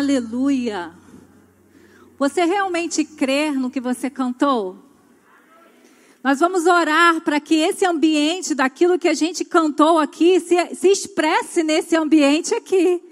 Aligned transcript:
Aleluia. 0.00 0.94
Você 2.18 2.46
realmente 2.46 3.04
crê 3.04 3.50
no 3.50 3.70
que 3.70 3.82
você 3.82 4.08
cantou? 4.08 4.78
Nós 6.24 6.40
vamos 6.40 6.64
orar 6.64 7.20
para 7.20 7.38
que 7.38 7.56
esse 7.56 7.84
ambiente, 7.84 8.54
daquilo 8.54 8.98
que 8.98 9.08
a 9.08 9.12
gente 9.12 9.44
cantou 9.44 9.98
aqui, 9.98 10.40
se, 10.40 10.74
se 10.74 10.88
expresse 10.88 11.62
nesse 11.62 11.94
ambiente 11.96 12.54
aqui. 12.54 13.02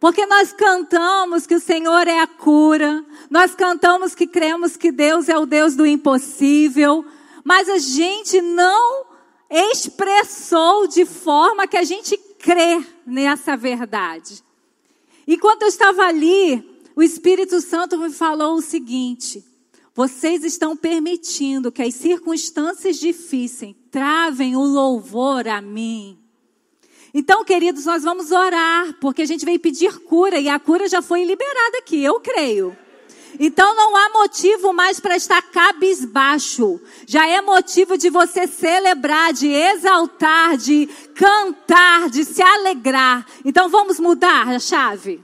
Porque 0.00 0.24
nós 0.24 0.50
cantamos 0.54 1.46
que 1.46 1.56
o 1.56 1.60
Senhor 1.60 2.08
é 2.08 2.20
a 2.20 2.26
cura, 2.26 3.04
nós 3.28 3.54
cantamos 3.54 4.14
que 4.14 4.26
cremos 4.26 4.78
que 4.78 4.90
Deus 4.90 5.28
é 5.28 5.36
o 5.36 5.44
Deus 5.44 5.76
do 5.76 5.84
impossível, 5.84 7.04
mas 7.44 7.68
a 7.68 7.76
gente 7.76 8.40
não 8.40 9.04
expressou 9.50 10.86
de 10.86 11.04
forma 11.04 11.66
que 11.66 11.76
a 11.76 11.84
gente 11.84 12.16
crê 12.38 12.82
nessa 13.04 13.58
verdade. 13.58 14.42
Enquanto 15.26 15.62
eu 15.62 15.68
estava 15.68 16.02
ali, 16.02 16.62
o 16.94 17.02
Espírito 17.02 17.60
Santo 17.60 17.98
me 17.98 18.10
falou 18.10 18.54
o 18.54 18.62
seguinte: 18.62 19.44
vocês 19.94 20.44
estão 20.44 20.76
permitindo 20.76 21.72
que 21.72 21.82
as 21.82 21.94
circunstâncias 21.94 22.96
difíceis 22.96 23.74
travem 23.90 24.56
o 24.56 24.62
louvor 24.62 25.46
a 25.48 25.60
mim. 25.60 26.18
Então, 27.12 27.44
queridos, 27.44 27.84
nós 27.84 28.02
vamos 28.02 28.32
orar, 28.32 28.96
porque 29.00 29.22
a 29.22 29.26
gente 29.26 29.44
veio 29.44 29.60
pedir 29.60 30.00
cura 30.00 30.40
e 30.40 30.48
a 30.48 30.58
cura 30.58 30.88
já 30.88 31.00
foi 31.00 31.24
liberada 31.24 31.78
aqui, 31.78 32.02
eu 32.02 32.18
creio. 32.20 32.76
Então 33.38 33.74
não 33.74 33.96
há 33.96 34.10
motivo 34.10 34.72
mais 34.72 35.00
para 35.00 35.16
estar 35.16 35.42
cabisbaixo. 35.42 36.80
Já 37.06 37.26
é 37.26 37.40
motivo 37.40 37.98
de 37.98 38.10
você 38.10 38.46
celebrar, 38.46 39.32
de 39.32 39.48
exaltar, 39.48 40.56
de 40.56 40.88
cantar, 41.14 42.10
de 42.10 42.24
se 42.24 42.42
alegrar. 42.42 43.26
Então 43.44 43.68
vamos 43.68 43.98
mudar 43.98 44.48
a 44.48 44.58
chave. 44.58 45.23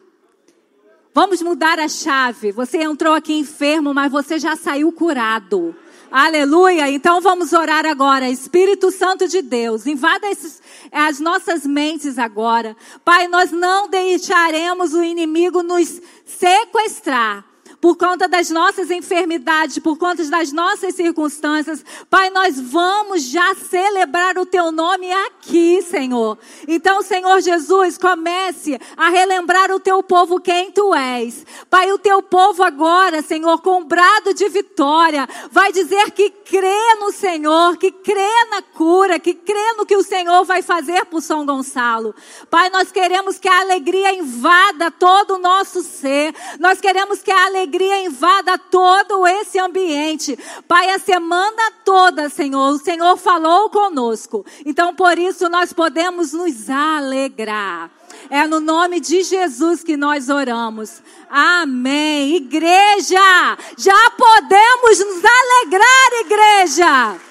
Vamos 1.12 1.42
mudar 1.42 1.78
a 1.78 1.89
chave. 1.89 2.53
Você 2.53 2.78
entrou 2.78 3.14
aqui 3.14 3.33
enfermo, 3.33 3.92
mas 3.92 4.12
você 4.12 4.39
já 4.39 4.55
saiu 4.55 4.92
curado. 4.92 5.75
Aleluia. 6.11 6.89
Então 6.89 7.20
vamos 7.20 7.52
orar 7.52 7.84
agora. 7.84 8.28
Espírito 8.28 8.91
Santo 8.91 9.28
de 9.28 9.42
Deus, 9.42 9.86
invada 9.86 10.28
esses, 10.28 10.61
as 10.91 11.20
nossas 11.20 11.67
mentes 11.67 12.19
agora. 12.19 12.77
Pai, 13.05 13.28
nós 13.28 13.50
não 13.52 13.89
deixaremos 13.89 14.94
o 14.94 15.02
inimigo 15.02 15.62
nos 15.62 16.00
sequestrar 16.25 17.45
por 17.81 17.97
conta 17.97 18.28
das 18.28 18.50
nossas 18.50 18.91
enfermidades, 18.91 19.78
por 19.78 19.97
conta 19.97 20.23
das 20.27 20.53
nossas 20.53 20.95
circunstâncias. 20.95 21.83
Pai, 22.11 22.28
nós 22.28 22.61
vamos 22.61 23.23
já 23.23 23.55
celebrar 23.55 24.36
o 24.36 24.45
teu 24.45 24.70
nome 24.70 25.11
aqui, 25.11 25.81
Senhor. 25.81 26.39
Então, 26.69 27.01
Senhor 27.01 27.41
Jesus, 27.41 27.97
comece 27.97 28.78
a 28.97 29.08
relembrar 29.08 29.70
o 29.70 29.81
teu 29.81 30.03
povo 30.03 30.41
quem 30.41 30.70
tu 30.70 30.95
és. 30.95 31.47
Pai, 31.70 31.91
o 31.91 31.98
teu 31.98 32.23
povo 32.23 32.62
agora, 32.62 33.23
Senhor, 33.23 33.62
com 33.62 33.81
um 33.81 33.84
brado 33.84 34.34
de 34.34 34.48
vitória, 34.51 35.27
vai 35.51 35.73
dizer 35.73 36.11
que 36.11 36.28
crê 36.28 36.95
no 37.01 37.11
Senhor, 37.11 37.78
que 37.78 37.91
crê 37.91 38.45
na 38.51 38.61
cura, 38.61 39.19
que 39.19 39.33
crê 39.33 39.73
no 39.78 39.86
que 39.86 39.97
o 39.97 40.03
Senhor 40.03 40.45
vai 40.45 40.61
fazer 40.61 41.06
por 41.06 41.23
São 41.23 41.47
Gonçalo. 41.47 42.14
Pai, 42.51 42.69
nós 42.69 42.92
queremos 42.92 43.39
que 43.39 43.48
a 43.48 43.61
alegria 43.61 44.12
invada 44.12 44.91
todo 44.91 45.36
o 45.36 45.39
nosso 45.39 45.83
ser. 45.83 46.34
Nós 46.58 46.81
queremos 46.81 47.23
que 47.23 47.31
a 47.31 47.47
alegria 47.47 47.69
alegria 47.70 48.04
invada 48.04 48.58
todo 48.58 49.24
esse 49.26 49.58
ambiente. 49.58 50.36
Pai, 50.66 50.90
a 50.90 50.98
semana 50.98 51.70
toda, 51.84 52.28
Senhor, 52.28 52.74
o 52.74 52.78
Senhor 52.78 53.16
falou 53.16 53.70
conosco. 53.70 54.44
Então, 54.66 54.94
por 54.94 55.16
isso, 55.16 55.48
nós 55.48 55.72
podemos 55.72 56.32
nos 56.32 56.68
alegrar. 56.68 57.90
É 58.28 58.46
no 58.46 58.58
nome 58.58 58.98
de 58.98 59.22
Jesus 59.22 59.84
que 59.84 59.96
nós 59.96 60.28
oramos. 60.28 61.00
Amém. 61.30 62.34
Igreja, 62.36 63.56
já 63.78 64.11
podemos 64.11 64.98
nos 64.98 65.22
alegrar, 65.24 66.20
igreja. 66.24 67.30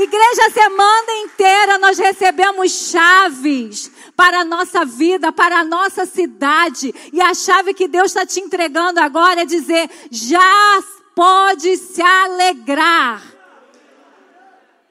Igreja, 0.00 0.50
semana 0.52 1.12
inteira 1.24 1.76
nós 1.76 1.98
recebemos 1.98 2.70
chaves 2.70 3.90
para 4.14 4.42
a 4.42 4.44
nossa 4.44 4.84
vida, 4.84 5.32
para 5.32 5.58
a 5.58 5.64
nossa 5.64 6.06
cidade. 6.06 6.94
E 7.12 7.20
a 7.20 7.34
chave 7.34 7.74
que 7.74 7.88
Deus 7.88 8.06
está 8.06 8.24
te 8.24 8.38
entregando 8.38 9.00
agora 9.00 9.42
é 9.42 9.44
dizer: 9.44 9.90
já 10.08 10.80
pode 11.16 11.76
se 11.78 12.00
alegrar. 12.00 13.20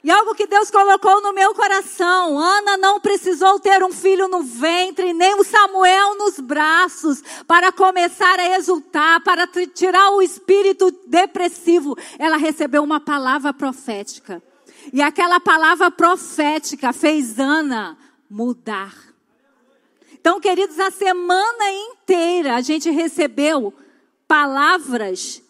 E 0.04 0.12
algo 0.12 0.36
que 0.36 0.46
Deus 0.46 0.70
colocou 0.70 1.22
no 1.22 1.32
meu 1.32 1.56
coração. 1.56 2.38
Ana 2.38 2.76
não 2.76 3.00
precisou 3.00 3.62
ter 3.62 3.82
um 3.86 3.94
filho 3.94 4.28
no 4.28 4.44
ventre, 4.44 5.14
nem 5.14 5.40
o 5.40 5.44
Samuel 5.46 6.18
nos 6.18 6.38
braços, 6.38 7.24
para 7.48 7.72
começar 7.72 8.38
a 8.42 8.58
exultar, 8.58 9.24
para 9.24 9.48
tirar 9.74 10.10
o 10.12 10.22
espírito 10.22 10.92
depressivo. 11.08 11.98
Ela 12.20 12.36
recebeu 12.36 12.84
uma 12.84 13.00
palavra 13.00 13.54
profética. 13.54 14.44
E 14.94 15.02
aquela 15.02 15.40
palavra 15.40 15.92
profética 15.92 16.94
fez 16.94 17.40
Ana 17.40 17.98
mudar. 18.30 18.94
Então, 20.14 20.40
queridos, 20.40 20.80
a 20.80 20.92
semana 20.92 21.72
inteira 21.72 22.56
a 22.56 22.62
gente 22.62 22.90
recebeu 22.90 23.74
palavras 24.28 25.42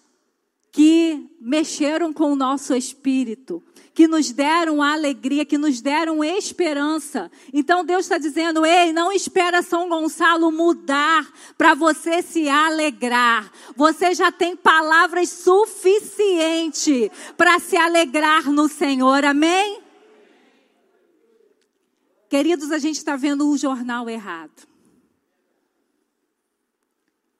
que 0.77 1.27
mexeram 1.41 2.13
com 2.13 2.33
o 2.33 2.35
nosso 2.35 2.75
espírito, 2.75 3.63
que 3.95 4.07
nos 4.07 4.31
deram 4.31 4.83
alegria, 4.83 5.43
que 5.43 5.57
nos 5.57 5.81
deram 5.81 6.23
esperança. 6.23 7.31
Então 7.51 7.83
Deus 7.83 8.05
está 8.05 8.19
dizendo: 8.19 8.63
ei, 8.63 8.93
não 8.93 9.11
espera 9.11 9.63
São 9.63 9.89
Gonçalo 9.89 10.51
mudar 10.51 11.27
para 11.57 11.73
você 11.73 12.21
se 12.21 12.47
alegrar. 12.47 13.51
Você 13.75 14.13
já 14.13 14.31
tem 14.31 14.55
palavras 14.55 15.29
suficientes 15.29 17.09
para 17.35 17.57
se 17.57 17.75
alegrar 17.75 18.51
no 18.51 18.69
Senhor. 18.69 19.25
Amém? 19.25 19.81
Queridos, 22.29 22.71
a 22.71 22.77
gente 22.77 22.97
está 22.97 23.15
vendo 23.15 23.49
o 23.49 23.57
jornal 23.57 24.07
errado. 24.07 24.76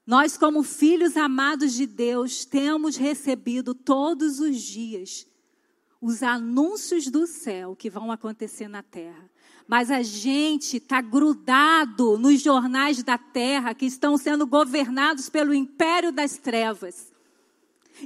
Nós, 0.08 0.38
como 0.38 0.64
filhos 0.64 1.18
amados 1.18 1.74
de 1.74 1.86
Deus, 1.86 2.46
temos 2.46 2.96
recebido 2.96 3.76
todos 3.76 4.40
os 4.40 4.62
dias 4.62 5.28
os 6.00 6.24
anúncios 6.24 7.10
do 7.10 7.28
céu 7.28 7.76
que 7.76 7.90
vão 7.90 8.12
acontecer 8.12 8.68
na 8.70 8.82
terra. 8.82 9.30
Mas 9.68 9.92
a 9.92 10.02
gente 10.02 10.78
está 10.78 11.02
grudado 11.02 12.18
nos 12.18 12.42
jornais 12.42 13.04
da 13.04 13.18
terra 13.18 13.74
que 13.74 13.86
estão 13.86 14.18
sendo 14.18 14.48
governados 14.48 15.28
pelo 15.28 15.54
império 15.54 16.12
das 16.12 16.38
trevas. 16.38 17.12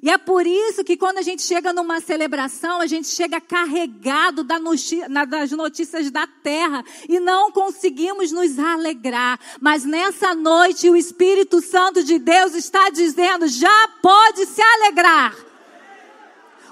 E 0.01 0.09
é 0.09 0.17
por 0.17 0.45
isso 0.45 0.83
que 0.83 0.95
quando 0.95 1.17
a 1.17 1.21
gente 1.21 1.41
chega 1.41 1.73
numa 1.73 1.99
celebração, 1.99 2.79
a 2.79 2.87
gente 2.87 3.07
chega 3.07 3.41
carregado 3.41 4.43
das 4.43 5.51
notícias 5.51 6.11
da 6.11 6.27
terra 6.27 6.83
e 7.09 7.19
não 7.19 7.51
conseguimos 7.51 8.31
nos 8.31 8.57
alegrar. 8.57 9.39
Mas 9.59 9.83
nessa 9.83 10.33
noite 10.35 10.89
o 10.89 10.95
Espírito 10.95 11.61
Santo 11.61 12.03
de 12.03 12.19
Deus 12.19 12.53
está 12.53 12.89
dizendo: 12.89 13.47
já 13.47 13.89
pode 14.01 14.45
se 14.45 14.61
alegrar. 14.61 15.35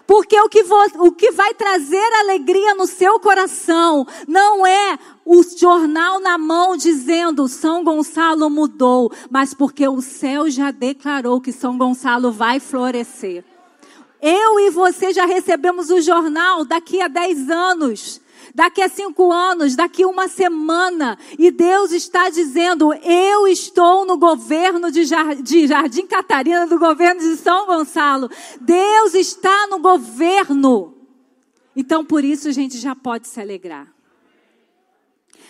Porque 0.10 0.40
o 0.42 0.50
que, 0.50 0.66
o 0.98 1.12
que 1.12 1.30
vai 1.30 1.54
trazer 1.54 2.14
alegria 2.22 2.74
no 2.74 2.88
seu 2.88 3.20
coração 3.20 4.08
não 4.28 4.66
é 4.66 4.98
o 5.32 5.44
jornal 5.44 6.20
na 6.20 6.40
mão 6.40 6.76
dizendo 6.76 7.48
São 7.48 7.84
Gonçalo 7.84 8.50
mudou, 8.50 9.12
mas 9.30 9.54
porque 9.54 9.88
o 9.88 10.02
céu 10.02 10.50
já 10.50 10.72
declarou 10.72 11.40
que 11.40 11.52
São 11.52 11.78
Gonçalo 11.78 12.32
vai 12.32 12.60
florescer. 12.60 13.46
Eu 14.20 14.60
e 14.60 14.72
você 14.72 15.14
já 15.14 15.28
recebemos 15.28 15.92
o 15.92 16.02
jornal 16.02 16.66
daqui 16.66 17.00
a 17.00 17.08
10 17.08 17.48
anos 17.52 18.22
daqui 18.56 18.82
a 18.82 18.90
cinco 18.90 19.32
anos, 19.32 19.76
daqui 19.76 20.02
a 20.02 20.08
uma 20.08 20.28
semana, 20.28 21.20
e 21.38 21.52
Deus 21.52 21.92
está 21.92 22.30
dizendo: 22.30 22.92
Eu 23.04 23.48
estou 23.48 24.06
no 24.06 24.18
governo 24.18 24.90
de 24.92 25.06
Jardim 25.68 26.08
Catarina, 26.08 26.66
do 26.66 26.80
governo 26.80 27.22
de 27.22 27.38
São 27.38 27.68
Gonçalo. 27.68 28.28
Deus 28.60 29.14
está 29.14 29.68
no 29.68 29.78
governo. 29.78 30.96
Então, 31.76 32.04
por 32.04 32.24
isso, 32.24 32.48
a 32.48 32.52
gente 32.52 32.78
já 32.80 32.96
pode 32.96 33.28
se 33.28 33.40
alegrar 33.40 33.99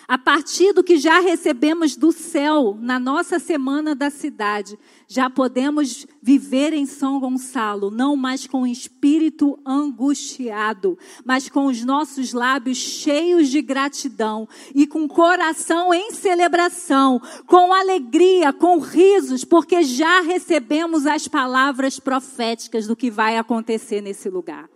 a 0.09 0.17
partir 0.17 0.73
do 0.73 0.83
que 0.83 0.97
já 0.97 1.19
recebemos 1.19 1.95
do 1.95 2.11
céu 2.11 2.75
na 2.81 2.99
nossa 2.99 3.37
semana 3.37 3.93
da 3.93 4.09
cidade, 4.09 4.75
já 5.07 5.29
podemos 5.29 6.07
viver 6.19 6.73
em 6.73 6.87
São 6.87 7.19
Gonçalo, 7.19 7.91
não 7.91 8.15
mais 8.15 8.47
com 8.47 8.65
espírito 8.65 9.59
angustiado, 9.63 10.97
mas 11.23 11.47
com 11.47 11.67
os 11.67 11.85
nossos 11.85 12.33
lábios 12.33 12.79
cheios 12.79 13.49
de 13.49 13.61
gratidão 13.61 14.49
e 14.73 14.87
com 14.87 15.07
coração 15.07 15.93
em 15.93 16.11
celebração, 16.11 17.21
com 17.45 17.71
alegria, 17.71 18.51
com 18.51 18.79
risos, 18.79 19.45
porque 19.45 19.83
já 19.83 20.21
recebemos 20.21 21.05
as 21.05 21.27
palavras 21.27 21.99
proféticas 21.99 22.87
do 22.87 22.95
que 22.95 23.11
vai 23.11 23.37
acontecer 23.37 24.01
nesse 24.01 24.27
lugar. 24.27 24.67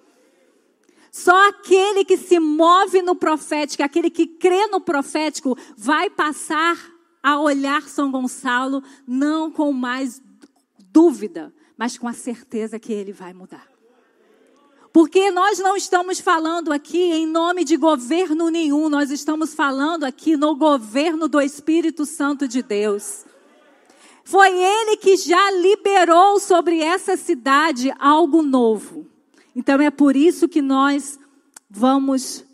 Só 1.14 1.48
aquele 1.48 2.04
que 2.04 2.18
se 2.18 2.40
move 2.40 3.04
no 3.04 3.16
profético, 3.16 3.84
aquele 3.84 4.10
que 4.10 4.26
crê 4.26 4.66
no 4.66 4.82
profético, 4.82 5.56
vai 5.78 6.10
passar 6.10 6.76
a 7.22 7.40
olhar 7.40 7.84
São 7.84 8.10
Gonçalo 8.10 8.84
não 9.06 9.52
com 9.52 9.72
mais 9.72 10.20
dúvida, 10.92 11.54
mas 11.78 12.00
com 12.00 12.08
a 12.08 12.14
certeza 12.14 12.80
que 12.80 12.92
ele 12.92 13.14
vai 13.14 13.32
mudar. 13.32 13.68
Porque 14.92 15.30
nós 15.30 15.60
não 15.60 15.78
estamos 15.78 16.20
falando 16.20 16.74
aqui 16.74 17.12
em 17.12 17.28
nome 17.28 17.64
de 17.64 17.78
governo 17.78 18.50
nenhum, 18.50 18.90
nós 18.90 19.12
estamos 19.12 19.54
falando 19.54 20.06
aqui 20.06 20.36
no 20.36 20.56
governo 20.56 21.28
do 21.28 21.40
Espírito 21.40 22.08
Santo 22.08 22.48
de 22.48 22.64
Deus. 22.64 23.24
Foi 24.24 24.50
ele 24.50 24.98
que 24.98 25.16
já 25.16 25.52
liberou 25.52 26.40
sobre 26.40 26.82
essa 26.82 27.16
cidade 27.16 27.94
algo 28.00 28.42
novo. 28.42 29.13
Então 29.56 29.80
é 29.82 29.92
por 29.92 30.16
isso 30.16 30.48
que 30.48 30.62
nós 30.62 31.20
vamos 31.70 32.46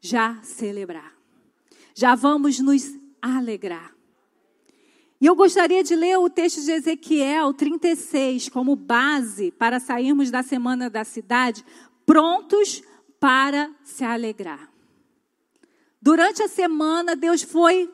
já 0.00 0.40
celebrar. 0.42 1.12
Já 1.94 2.14
vamos 2.14 2.58
nos 2.60 2.94
alegrar. 3.20 3.94
E 5.20 5.26
eu 5.26 5.34
gostaria 5.34 5.82
de 5.82 5.94
ler 5.94 6.18
o 6.18 6.28
texto 6.28 6.62
de 6.62 6.70
Ezequiel 6.70 7.54
36 7.54 8.50
como 8.50 8.76
base 8.76 9.50
para 9.50 9.80
sairmos 9.80 10.30
da 10.30 10.42
semana 10.42 10.90
da 10.90 11.04
cidade 11.04 11.64
prontos 12.04 12.82
para 13.18 13.70
se 13.82 14.04
alegrar. 14.04 14.70
Durante 16.00 16.42
a 16.42 16.48
semana, 16.48 17.16
Deus 17.16 17.42
foi 17.42 17.90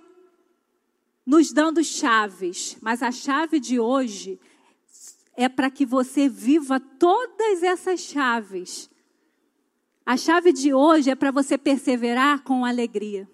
nos 1.24 1.52
dando 1.52 1.82
chaves, 1.84 2.76
mas 2.82 3.02
a 3.02 3.12
chave 3.12 3.60
de 3.60 3.78
hoje 3.78 4.38
é 5.36 5.48
para 5.48 5.70
que 5.70 5.86
você 5.86 6.28
viva 6.28 6.78
todas 6.78 7.62
essas 7.62 8.00
chaves. 8.00 8.90
A 10.04 10.16
chave 10.16 10.52
de 10.52 10.74
hoje 10.74 11.10
é 11.10 11.14
para 11.14 11.30
você 11.30 11.56
perseverar 11.56 12.42
com 12.42 12.64
alegria. 12.64 13.28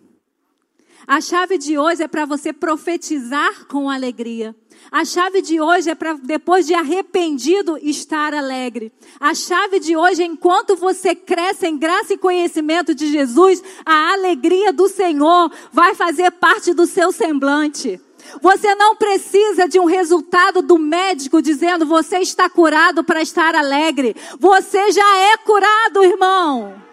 A 1.07 1.21
chave 1.21 1.57
de 1.57 1.79
hoje 1.79 2.03
é 2.03 2.09
para 2.09 2.27
você 2.27 2.53
profetizar 2.53 3.67
com 3.67 3.89
alegria. 3.89 4.55
A 4.91 5.05
chave 5.05 5.41
de 5.41 5.61
hoje 5.61 5.91
é 5.91 5.95
para, 5.95 6.15
depois 6.15 6.67
de 6.67 6.75
arrependido, 6.75 7.79
estar 7.79 8.35
alegre. 8.35 8.93
A 9.19 9.35
chave 9.35 9.81
de 9.81 9.97
hoje 9.97 10.23
é 10.23 10.27
enquanto 10.27 10.77
você 10.77 11.15
cresce 11.15 11.67
em 11.67 11.79
graça 11.79 12.15
e 12.15 12.19
conhecimento 12.19 12.95
de 12.95 13.11
Jesus, 13.11 13.63
a 13.85 14.13
alegria 14.13 14.73
do 14.73 14.89
Senhor 14.89 15.51
vai 15.73 15.95
fazer 15.95 16.31
parte 16.33 16.75
do 16.75 16.87
seu 16.87 17.11
semblante. 17.13 18.01
Você 18.41 18.75
não 18.75 18.97
precisa 18.97 19.69
de 19.69 19.79
um 19.81 19.85
resultado 19.85 20.63
do 20.63 20.79
médico 20.79 21.41
dizendo 21.43 21.87
você 21.87 22.19
está 22.19 22.49
curado 22.49 23.03
para 23.03 23.23
estar 23.23 23.55
alegre. 23.55 24.15
Você 24.39 24.93
já 24.93 25.17
é 25.17 25.37
curado, 25.39 26.05
irmão. 26.05 26.89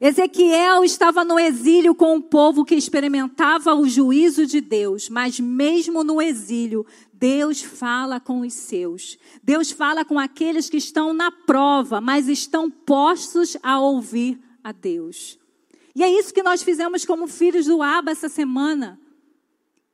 Ezequiel 0.00 0.82
estava 0.82 1.24
no 1.24 1.38
exílio 1.38 1.94
com 1.94 2.16
um 2.16 2.20
povo 2.20 2.64
que 2.64 2.74
experimentava 2.74 3.72
o 3.72 3.88
juízo 3.88 4.44
de 4.44 4.60
Deus, 4.60 5.08
mas 5.08 5.38
mesmo 5.38 6.02
no 6.02 6.20
exílio, 6.20 6.84
Deus 7.12 7.62
fala 7.62 8.18
com 8.18 8.40
os 8.40 8.52
seus. 8.52 9.16
Deus 9.44 9.70
fala 9.70 10.04
com 10.04 10.18
aqueles 10.18 10.68
que 10.68 10.76
estão 10.76 11.14
na 11.14 11.30
prova, 11.30 12.00
mas 12.00 12.26
estão 12.26 12.68
postos 12.68 13.56
a 13.62 13.78
ouvir 13.78 14.40
a 14.64 14.72
Deus. 14.72 15.38
E 15.94 16.02
é 16.02 16.10
isso 16.10 16.34
que 16.34 16.42
nós 16.42 16.64
fizemos 16.64 17.04
como 17.04 17.28
filhos 17.28 17.66
do 17.66 17.80
Abba 17.80 18.10
essa 18.10 18.28
semana. 18.28 18.98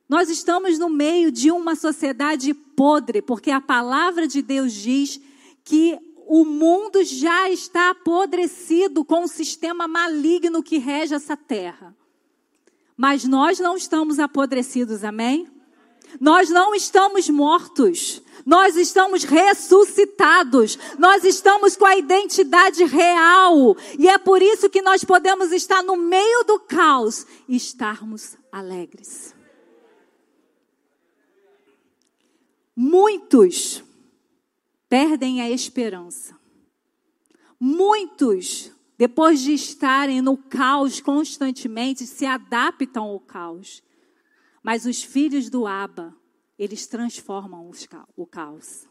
Nós 0.09 0.27
estamos 0.27 0.79
no 0.79 0.89
meio 0.89 1.31
de 1.31 1.51
uma 1.51 1.75
sociedade 1.75 2.51
podre, 2.51 3.21
porque 3.21 3.51
a 3.51 3.61
palavra 3.61 4.27
de 4.27 4.41
Deus 4.41 4.73
diz 4.73 5.21
que 5.63 5.99
o 6.25 6.43
mundo 6.43 7.03
já 7.03 7.47
está 7.51 7.91
apodrecido 7.91 9.05
com 9.05 9.23
o 9.23 9.27
sistema 9.27 9.87
maligno 9.87 10.63
que 10.63 10.79
rege 10.79 11.13
essa 11.13 11.37
terra. 11.37 11.95
Mas 12.97 13.23
nós 13.23 13.59
não 13.59 13.77
estamos 13.77 14.17
apodrecidos, 14.17 15.03
amém? 15.03 15.47
Nós 16.19 16.49
não 16.49 16.73
estamos 16.73 17.29
mortos. 17.29 18.21
Nós 18.43 18.75
estamos 18.75 19.23
ressuscitados. 19.23 20.77
Nós 20.97 21.23
estamos 21.23 21.75
com 21.75 21.85
a 21.85 21.95
identidade 21.95 22.83
real. 22.83 23.77
E 23.97 24.07
é 24.07 24.17
por 24.17 24.41
isso 24.41 24.69
que 24.71 24.81
nós 24.81 25.03
podemos 25.03 25.51
estar 25.51 25.83
no 25.83 25.95
meio 25.95 26.43
do 26.45 26.59
caos 26.59 27.27
e 27.47 27.55
estarmos 27.55 28.35
alegres. 28.51 29.37
Muitos 32.81 33.83
perdem 34.87 35.41
a 35.41 35.49
esperança. 35.49 36.33
Muitos, 37.59 38.71
depois 38.97 39.41
de 39.41 39.51
estarem 39.51 40.21
no 40.21 40.37
caos 40.37 41.01
constantemente, 41.01 42.07
se 42.07 42.25
adaptam 42.25 43.03
ao 43.03 43.19
caos. 43.19 43.83
Mas 44.63 44.85
os 44.85 45.03
filhos 45.03 45.49
do 45.49 45.67
Abba, 45.67 46.15
eles 46.57 46.87
transformam 46.87 47.69
o 48.15 48.25
caos. 48.25 48.87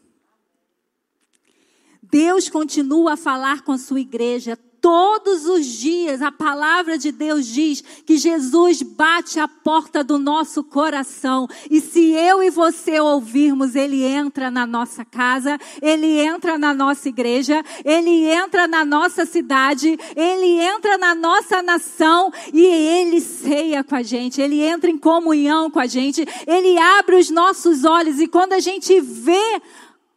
Deus 1.99 2.47
continua 2.47 3.13
a 3.13 3.17
falar 3.17 3.63
com 3.63 3.71
a 3.71 3.79
sua 3.79 4.01
igreja 4.01 4.55
Todos 4.81 5.45
os 5.45 5.65
dias 5.65 6.21
a 6.21 6.31
palavra 6.31 6.97
de 6.97 7.11
Deus 7.11 7.45
diz 7.45 7.81
que 8.05 8.17
Jesus 8.17 8.81
bate 8.81 9.39
a 9.39 9.47
porta 9.47 10.03
do 10.03 10.17
nosso 10.17 10.63
coração. 10.63 11.47
E 11.69 11.81
se 11.81 12.11
eu 12.11 12.41
e 12.41 12.49
você 12.49 12.99
ouvirmos, 12.99 13.75
ele 13.75 14.03
entra 14.03 14.49
na 14.49 14.65
nossa 14.65 15.03
casa, 15.03 15.59
ele 15.81 16.19
entra 16.19 16.57
na 16.57 16.73
nossa 16.73 17.09
igreja, 17.09 17.63
ele 17.83 18.25
entra 18.25 18.67
na 18.67 18.85
nossa 18.85 19.25
cidade, 19.25 19.97
ele 20.15 20.61
entra 20.61 20.97
na 20.97 21.13
nossa 21.13 21.61
nação 21.61 22.31
e 22.53 22.63
ele 22.63 23.19
ceia 23.19 23.83
com 23.83 23.95
a 23.95 24.03
gente, 24.03 24.41
ele 24.41 24.61
entra 24.61 24.89
em 24.89 24.97
comunhão 24.97 25.69
com 25.69 25.79
a 25.79 25.87
gente, 25.87 26.25
ele 26.47 26.77
abre 26.77 27.17
os 27.17 27.29
nossos 27.29 27.83
olhos 27.83 28.19
e 28.19 28.27
quando 28.27 28.53
a 28.53 28.59
gente 28.59 28.99
vê 29.01 29.61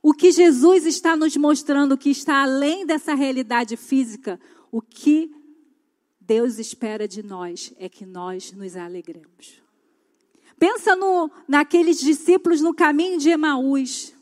o 0.03 0.12
que 0.12 0.32
Jesus 0.32 0.85
está 0.85 1.17
nos 1.17 1.37
mostrando 1.37 1.97
que 1.97 2.11
está 2.11 2.43
além 2.43 2.85
dessa 2.85 3.15
realidade 3.15 3.76
física, 3.76 4.38
o 4.72 4.80
que 4.80 5.30
Deus 6.19 6.58
espera 6.58 7.06
de 7.06 7.22
nós 7.22 7.74
é 7.76 7.90
que 7.90 8.06
nós 8.06 8.52
nos 8.52 8.74
alegremos. 8.74 9.62
Pensa 10.58 10.96
no, 10.96 11.30
naqueles 11.46 12.00
discípulos 12.00 12.62
no 12.62 12.74
caminho 12.74 13.19
de 13.19 13.28
Emaús. 13.28 14.14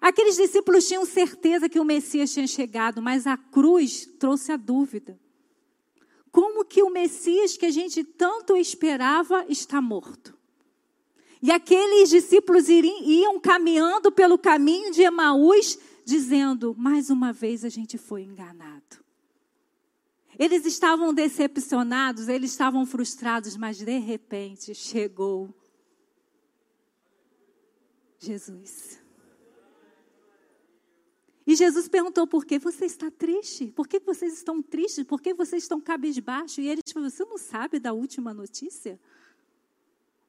Aqueles 0.00 0.36
discípulos 0.36 0.86
tinham 0.86 1.04
certeza 1.04 1.68
que 1.68 1.80
o 1.80 1.84
Messias 1.84 2.32
tinha 2.32 2.46
chegado, 2.46 3.02
mas 3.02 3.26
a 3.26 3.36
cruz 3.36 4.06
trouxe 4.20 4.52
a 4.52 4.56
dúvida. 4.56 5.18
Como 6.30 6.64
que 6.64 6.82
o 6.82 6.90
Messias 6.90 7.56
que 7.56 7.66
a 7.66 7.70
gente 7.70 8.04
tanto 8.04 8.56
esperava 8.56 9.44
está 9.48 9.80
morto? 9.80 10.36
E 11.42 11.50
aqueles 11.50 12.10
discípulos 12.10 12.68
iam 12.68 13.40
caminhando 13.40 14.12
pelo 14.12 14.38
caminho 14.38 14.92
de 14.92 15.02
Emaús, 15.02 15.78
dizendo: 16.04 16.74
mais 16.78 17.10
uma 17.10 17.32
vez 17.32 17.64
a 17.64 17.68
gente 17.68 17.98
foi 17.98 18.22
enganado. 18.22 19.03
Eles 20.38 20.64
estavam 20.66 21.14
decepcionados, 21.14 22.28
eles 22.28 22.50
estavam 22.50 22.84
frustrados, 22.84 23.56
mas 23.56 23.78
de 23.78 23.98
repente 23.98 24.74
chegou 24.74 25.54
Jesus. 28.18 29.00
E 31.46 31.54
Jesus 31.54 31.88
perguntou: 31.88 32.26
por 32.26 32.44
que 32.44 32.58
você 32.58 32.86
está 32.86 33.10
triste? 33.10 33.66
Por 33.66 33.86
que 33.86 34.00
vocês 34.00 34.32
estão 34.34 34.62
tristes? 34.62 35.04
Por 35.04 35.20
que 35.20 35.34
vocês 35.34 35.62
estão 35.62 35.80
cabisbaixo? 35.80 36.60
E 36.60 36.68
eles 36.68 36.82
falaram: 36.92 37.10
você 37.10 37.24
não 37.24 37.38
sabe 37.38 37.78
da 37.78 37.92
última 37.92 38.32
notícia? 38.32 38.98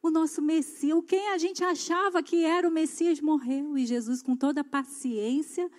o 0.08 0.12
nosso 0.12 0.42
Messias, 0.42 1.04
quem 1.08 1.30
a 1.30 1.38
gente 1.38 1.64
achava 1.64 2.22
que 2.22 2.46
era 2.46 2.68
o 2.68 2.72
Messias, 2.72 3.20
morreu. 3.20 3.78
E 3.78 3.86
Jesus, 3.86 4.22
com 4.22 4.36
toda 4.36 4.62
a 4.62 4.64
paciência, 4.64 5.70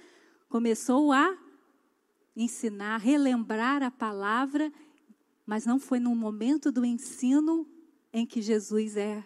começou 0.49 1.13
a 1.13 1.37
ensinar, 2.37 2.99
relembrar 2.99 3.83
a 3.83 3.91
palavra, 3.91 4.73
mas 5.47 5.65
não 5.65 5.81
foi 5.81 5.99
no 5.99 6.15
momento 6.15 6.71
do 6.71 6.85
ensino 6.85 7.67
em 8.13 8.27
que 8.27 8.43
Jesus 8.43 8.97
é 8.97 9.25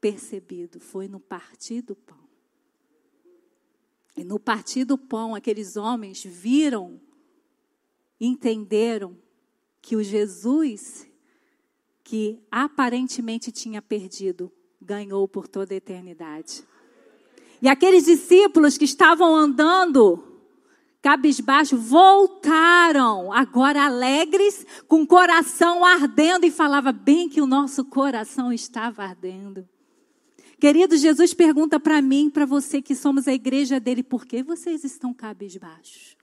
percebido, 0.00 0.78
foi 0.78 1.08
no 1.08 1.18
partir 1.18 1.82
do 1.82 1.96
pão. 1.96 2.24
E 4.16 4.22
no 4.22 4.38
partir 4.38 4.84
do 4.84 4.96
pão, 4.96 5.34
aqueles 5.34 5.76
homens 5.76 6.22
viram, 6.22 7.00
entenderam 8.20 9.16
que 9.82 9.96
o 9.96 10.02
Jesus 10.02 11.06
que 12.04 12.38
aparentemente 12.50 13.50
tinha 13.50 13.80
perdido, 13.80 14.52
ganhou 14.80 15.26
por 15.26 15.48
toda 15.48 15.72
a 15.72 15.76
eternidade. 15.78 16.62
E 17.62 17.66
aqueles 17.66 18.04
discípulos 18.04 18.76
que 18.76 18.84
estavam 18.84 19.34
andando 19.34 20.33
cabisbaixo 21.04 21.76
voltaram, 21.76 23.30
agora 23.30 23.84
alegres, 23.84 24.66
com 24.88 25.06
coração 25.06 25.84
ardendo, 25.84 26.46
e 26.46 26.50
falava 26.50 26.92
bem 26.92 27.28
que 27.28 27.42
o 27.42 27.46
nosso 27.46 27.84
coração 27.84 28.50
estava 28.50 29.04
ardendo. 29.04 29.68
Querido, 30.58 30.96
Jesus 30.96 31.34
pergunta 31.34 31.78
para 31.78 32.00
mim, 32.00 32.30
para 32.30 32.46
você 32.46 32.80
que 32.80 32.94
somos 32.94 33.28
a 33.28 33.34
igreja 33.34 33.78
dele, 33.78 34.02
por 34.02 34.24
que 34.24 34.42
vocês 34.42 34.82
estão 34.82 35.12
cabisbaixos? 35.12 36.16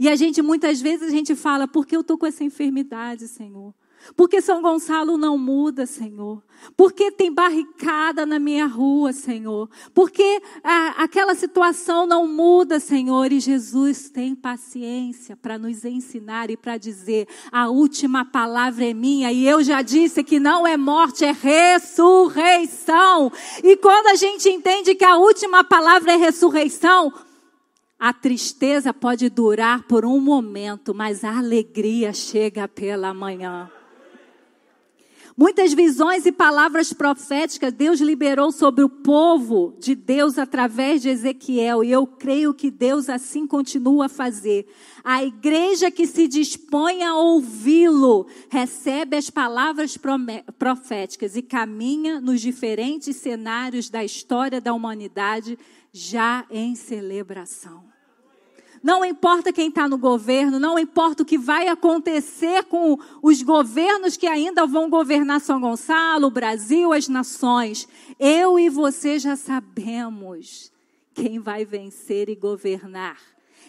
E 0.00 0.08
a 0.08 0.16
gente, 0.16 0.40
muitas 0.40 0.80
vezes, 0.80 1.08
a 1.08 1.10
gente 1.10 1.34
fala, 1.34 1.68
por 1.68 1.86
que 1.86 1.94
eu 1.94 2.00
estou 2.00 2.16
com 2.16 2.24
essa 2.24 2.42
enfermidade, 2.42 3.28
Senhor? 3.28 3.74
Porque 4.16 4.40
São 4.40 4.60
Gonçalo 4.60 5.16
não 5.16 5.38
muda, 5.38 5.86
Senhor. 5.86 6.42
Porque 6.76 7.10
tem 7.10 7.32
barricada 7.32 8.24
na 8.24 8.38
minha 8.38 8.66
rua, 8.66 9.12
Senhor. 9.12 9.68
Porque 9.92 10.40
ah, 10.62 10.94
aquela 10.98 11.34
situação 11.34 12.06
não 12.06 12.26
muda, 12.26 12.80
Senhor. 12.80 13.32
E 13.32 13.40
Jesus 13.40 14.08
tem 14.08 14.34
paciência 14.34 15.36
para 15.36 15.58
nos 15.58 15.84
ensinar 15.84 16.50
e 16.50 16.56
para 16.56 16.76
dizer: 16.76 17.28
a 17.50 17.68
última 17.68 18.24
palavra 18.24 18.84
é 18.84 18.94
minha. 18.94 19.32
E 19.32 19.46
eu 19.46 19.62
já 19.62 19.82
disse 19.82 20.24
que 20.24 20.40
não 20.40 20.66
é 20.66 20.76
morte, 20.76 21.24
é 21.24 21.32
ressurreição. 21.32 23.30
E 23.62 23.76
quando 23.76 24.08
a 24.08 24.14
gente 24.14 24.48
entende 24.48 24.94
que 24.94 25.04
a 25.04 25.16
última 25.16 25.62
palavra 25.64 26.12
é 26.12 26.16
ressurreição, 26.16 27.12
a 27.98 28.12
tristeza 28.12 28.92
pode 28.92 29.28
durar 29.30 29.84
por 29.84 30.04
um 30.04 30.20
momento, 30.20 30.94
mas 30.94 31.24
a 31.24 31.38
alegria 31.38 32.12
chega 32.12 32.68
pela 32.68 33.14
manhã. 33.14 33.70
Muitas 35.36 35.72
visões 35.72 36.24
e 36.26 36.30
palavras 36.30 36.92
proféticas 36.92 37.72
Deus 37.72 38.00
liberou 38.00 38.52
sobre 38.52 38.84
o 38.84 38.88
povo 38.88 39.74
de 39.80 39.92
Deus 39.96 40.38
através 40.38 41.02
de 41.02 41.08
Ezequiel, 41.08 41.82
e 41.82 41.90
eu 41.90 42.06
creio 42.06 42.54
que 42.54 42.70
Deus 42.70 43.08
assim 43.08 43.44
continua 43.44 44.06
a 44.06 44.08
fazer. 44.08 44.64
A 45.02 45.24
igreja 45.24 45.90
que 45.90 46.06
se 46.06 46.28
dispõe 46.28 47.02
a 47.02 47.16
ouvi-lo 47.16 48.28
recebe 48.48 49.16
as 49.16 49.28
palavras 49.28 49.98
proféticas 50.56 51.34
e 51.34 51.42
caminha 51.42 52.20
nos 52.20 52.40
diferentes 52.40 53.16
cenários 53.16 53.90
da 53.90 54.04
história 54.04 54.60
da 54.60 54.72
humanidade 54.72 55.58
já 55.92 56.46
em 56.48 56.76
celebração. 56.76 57.93
Não 58.84 59.02
importa 59.02 59.50
quem 59.50 59.68
está 59.68 59.88
no 59.88 59.96
governo, 59.96 60.60
não 60.60 60.78
importa 60.78 61.22
o 61.22 61.26
que 61.26 61.38
vai 61.38 61.68
acontecer 61.68 62.64
com 62.64 62.98
os 63.22 63.40
governos 63.40 64.14
que 64.14 64.26
ainda 64.26 64.66
vão 64.66 64.90
governar 64.90 65.40
São 65.40 65.58
Gonçalo, 65.58 66.26
o 66.26 66.30
Brasil, 66.30 66.92
as 66.92 67.08
nações. 67.08 67.88
Eu 68.20 68.58
e 68.58 68.68
você 68.68 69.18
já 69.18 69.36
sabemos 69.36 70.70
quem 71.14 71.38
vai 71.38 71.64
vencer 71.64 72.28
e 72.28 72.34
governar. 72.34 73.16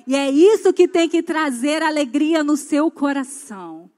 E 0.05 0.17
é 0.17 0.29
isso 0.29 0.73
que 0.73 0.85
tem 0.85 1.07
que 1.07 1.23
trazer 1.23 1.81
alegria 1.81 2.43
no 2.43 2.57
seu 2.57 2.91
coração. 2.91 3.89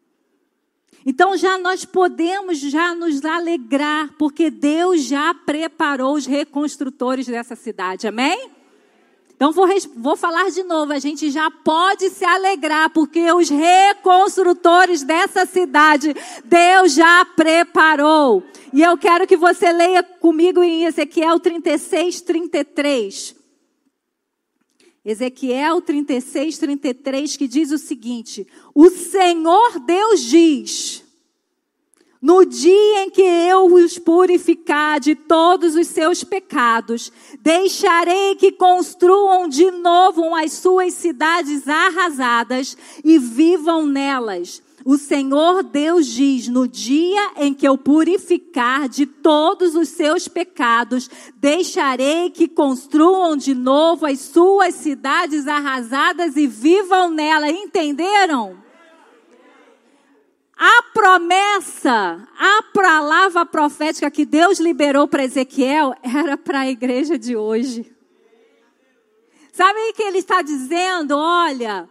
Então 1.04 1.36
já 1.36 1.58
nós 1.58 1.84
podemos 1.84 2.60
já 2.60 2.94
nos 2.94 3.26
alegrar, 3.26 4.14
porque 4.20 4.52
Deus 4.52 5.06
já 5.06 5.34
preparou 5.34 6.14
os 6.14 6.28
reconstrutores 6.28 7.26
dessa 7.26 7.56
cidade. 7.56 8.08
Amém? 8.08 8.52
Então 9.38 9.52
vou, 9.52 9.68
vou 9.96 10.18
falar 10.18 10.50
de 10.50 10.64
novo, 10.64 10.92
a 10.92 10.98
gente 10.98 11.30
já 11.30 11.52
pode 11.52 12.10
se 12.10 12.26
alegrar, 12.26 12.90
porque 12.90 13.32
os 13.32 13.48
reconstrutores 13.50 15.04
dessa 15.04 15.46
cidade, 15.46 16.16
Deus 16.44 16.96
já 16.96 17.24
preparou. 17.24 18.44
E 18.74 18.82
eu 18.82 18.98
quero 18.98 19.28
que 19.28 19.38
você 19.38 19.72
leia 19.72 20.02
comigo 20.02 20.64
em 20.64 20.86
Ezequiel 20.86 21.40
36, 21.40 22.22
33. 22.22 23.36
Ezequiel 25.06 25.82
36, 25.82 26.58
33, 26.58 27.38
que 27.38 27.48
diz 27.48 27.72
o 27.72 27.78
seguinte: 27.78 28.48
O 28.74 28.90
Senhor 28.90 29.80
Deus 29.80 30.20
diz. 30.22 31.04
No 32.28 32.44
dia 32.46 33.04
em 33.04 33.10
que 33.10 33.22
eu 33.22 33.74
os 33.74 33.98
purificar 33.98 35.00
de 35.00 35.16
todos 35.16 35.76
os 35.76 35.88
seus 35.88 36.26
pecados, 36.26 37.10
deixarei 37.40 38.36
que 38.36 38.52
construam 38.52 39.48
de 39.48 39.72
novo 39.72 40.36
as 40.36 40.52
suas 40.52 40.94
cidades 40.94 41.66
arrasadas 41.70 42.76
e 43.02 43.18
vivam 43.18 43.86
nelas. 43.86 44.62
O 44.84 44.98
Senhor 44.98 45.64
Deus 45.64 46.06
diz: 46.06 46.50
no 46.50 46.68
dia 46.68 47.32
em 47.38 47.54
que 47.54 47.66
eu 47.66 47.78
purificar 47.78 48.90
de 48.90 49.06
todos 49.06 49.74
os 49.74 49.88
seus 49.88 50.28
pecados, 50.28 51.10
deixarei 51.38 52.30
que 52.30 52.50
construam 52.50 53.38
de 53.38 53.54
novo 53.54 54.06
as 54.06 54.20
suas 54.20 54.76
cidades 54.76 55.48
arrasadas 55.48 56.36
e 56.36 56.46
vivam 56.46 57.10
nela. 57.10 57.50
Entenderam? 57.50 58.67
A 60.58 60.84
promessa, 60.92 62.28
a 62.36 62.64
palavra 62.74 63.46
profética 63.46 64.10
que 64.10 64.26
Deus 64.26 64.60
liberou 64.60 65.08
para 65.08 65.24
Ezequiel 65.24 65.94
era 66.02 66.36
para 66.36 66.62
a 66.62 66.70
igreja 66.70 67.16
de 67.16 67.36
hoje. 67.36 67.96
Sabe 69.54 69.80
o 69.80 69.94
que 69.94 70.02
ele 70.02 70.18
está 70.18 70.42
dizendo? 70.42 71.16
Olha, 71.16 71.88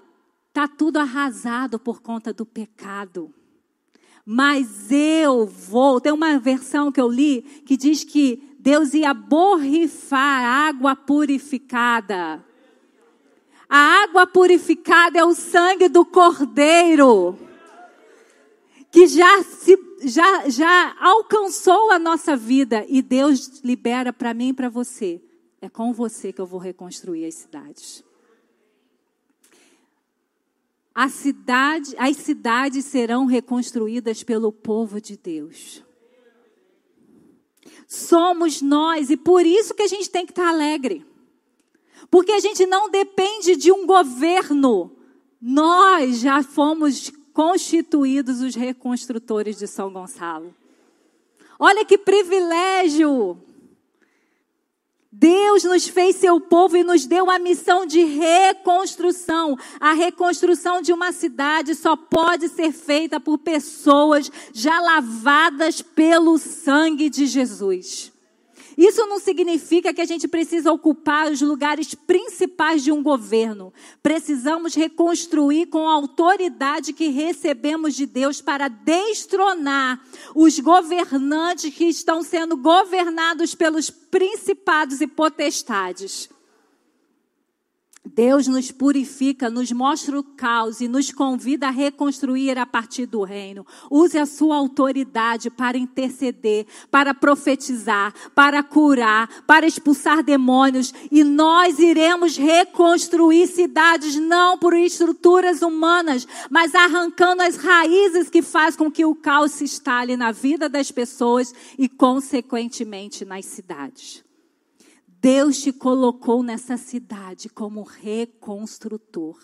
está 0.48 0.66
tudo 0.66 0.98
arrasado 0.98 1.78
por 1.78 2.02
conta 2.02 2.32
do 2.32 2.44
pecado. 2.44 3.32
Mas 4.24 4.90
eu 4.90 5.46
vou. 5.46 6.00
Tem 6.00 6.12
uma 6.12 6.36
versão 6.40 6.90
que 6.90 7.00
eu 7.00 7.08
li 7.08 7.42
que 7.64 7.76
diz 7.76 8.02
que 8.02 8.56
Deus 8.58 8.94
ia 8.94 9.14
borrifar 9.14 10.44
água 10.44 10.96
purificada. 10.96 12.44
A 13.68 14.02
água 14.02 14.26
purificada 14.26 15.20
é 15.20 15.24
o 15.24 15.34
sangue 15.34 15.88
do 15.88 16.04
cordeiro 16.04 17.46
que 18.90 19.06
já, 19.06 19.42
se, 19.42 19.76
já, 20.04 20.48
já 20.48 20.96
alcançou 21.00 21.90
a 21.90 21.98
nossa 21.98 22.36
vida 22.36 22.84
e 22.88 23.02
Deus 23.02 23.60
libera 23.62 24.12
para 24.12 24.32
mim 24.32 24.48
e 24.48 24.52
para 24.52 24.68
você. 24.68 25.20
É 25.60 25.68
com 25.68 25.92
você 25.92 26.32
que 26.32 26.40
eu 26.40 26.46
vou 26.46 26.60
reconstruir 26.60 27.24
as 27.26 27.34
cidades. 27.34 28.04
A 30.94 31.08
cidade, 31.08 31.94
as 31.98 32.16
cidades 32.16 32.86
serão 32.86 33.26
reconstruídas 33.26 34.22
pelo 34.22 34.50
povo 34.50 35.00
de 35.00 35.16
Deus. 35.16 35.82
Somos 37.86 38.62
nós 38.62 39.10
e 39.10 39.16
por 39.16 39.44
isso 39.44 39.74
que 39.74 39.82
a 39.82 39.88
gente 39.88 40.08
tem 40.08 40.24
que 40.24 40.32
estar 40.32 40.48
alegre. 40.48 41.04
Porque 42.10 42.32
a 42.32 42.40
gente 42.40 42.64
não 42.66 42.88
depende 42.88 43.56
de 43.56 43.70
um 43.70 43.86
governo. 43.86 44.96
Nós 45.40 46.20
já 46.20 46.42
fomos 46.42 47.12
constituídos 47.36 48.40
os 48.40 48.54
reconstrutores 48.54 49.58
de 49.58 49.66
São 49.66 49.92
Gonçalo. 49.92 50.54
Olha 51.58 51.84
que 51.84 51.98
privilégio! 51.98 53.36
Deus 55.12 55.62
nos 55.64 55.86
fez 55.86 56.16
seu 56.16 56.40
povo 56.40 56.78
e 56.78 56.82
nos 56.82 57.04
deu 57.04 57.30
a 57.30 57.38
missão 57.38 57.84
de 57.84 58.02
reconstrução. 58.04 59.54
A 59.78 59.92
reconstrução 59.92 60.80
de 60.80 60.94
uma 60.94 61.12
cidade 61.12 61.74
só 61.74 61.94
pode 61.94 62.48
ser 62.48 62.72
feita 62.72 63.20
por 63.20 63.36
pessoas 63.36 64.32
já 64.54 64.80
lavadas 64.80 65.82
pelo 65.82 66.38
sangue 66.38 67.10
de 67.10 67.26
Jesus. 67.26 68.15
Isso 68.76 69.06
não 69.06 69.18
significa 69.18 69.94
que 69.94 70.02
a 70.02 70.04
gente 70.04 70.28
precisa 70.28 70.70
ocupar 70.70 71.32
os 71.32 71.40
lugares 71.40 71.94
principais 71.94 72.84
de 72.84 72.92
um 72.92 73.02
governo. 73.02 73.72
Precisamos 74.02 74.74
reconstruir 74.74 75.66
com 75.66 75.88
a 75.88 75.94
autoridade 75.94 76.92
que 76.92 77.08
recebemos 77.08 77.94
de 77.94 78.04
Deus 78.04 78.42
para 78.42 78.68
destronar 78.68 80.04
os 80.34 80.58
governantes 80.58 81.74
que 81.74 81.86
estão 81.86 82.22
sendo 82.22 82.56
governados 82.56 83.54
pelos 83.54 83.88
principados 83.88 85.00
e 85.00 85.06
potestades. 85.06 86.28
Deus 88.14 88.46
nos 88.46 88.70
purifica, 88.70 89.50
nos 89.50 89.72
mostra 89.72 90.18
o 90.18 90.22
caos 90.22 90.80
e 90.80 90.86
nos 90.86 91.10
convida 91.10 91.66
a 91.66 91.70
reconstruir 91.70 92.56
a 92.56 92.64
partir 92.64 93.04
do 93.06 93.24
reino. 93.24 93.66
Use 93.90 94.16
a 94.16 94.24
sua 94.24 94.56
autoridade 94.56 95.50
para 95.50 95.76
interceder, 95.76 96.66
para 96.88 97.12
profetizar, 97.12 98.14
para 98.34 98.62
curar, 98.62 99.42
para 99.44 99.66
expulsar 99.66 100.22
demônios. 100.22 100.94
E 101.10 101.24
nós 101.24 101.80
iremos 101.80 102.36
reconstruir 102.36 103.48
cidades 103.48 104.14
não 104.16 104.56
por 104.56 104.74
estruturas 104.74 105.60
humanas, 105.60 106.28
mas 106.48 106.74
arrancando 106.74 107.42
as 107.42 107.56
raízes 107.56 108.30
que 108.30 108.40
faz 108.40 108.76
com 108.76 108.90
que 108.90 109.04
o 109.04 109.16
caos 109.16 109.52
se 109.52 109.64
instale 109.64 110.16
na 110.16 110.30
vida 110.30 110.68
das 110.68 110.92
pessoas 110.92 111.52
e, 111.76 111.88
consequentemente, 111.88 113.24
nas 113.24 113.46
cidades. 113.46 114.25
Deus 115.26 115.60
te 115.60 115.72
colocou 115.72 116.40
nessa 116.40 116.76
cidade 116.76 117.48
como 117.48 117.82
reconstrutor. 117.82 119.36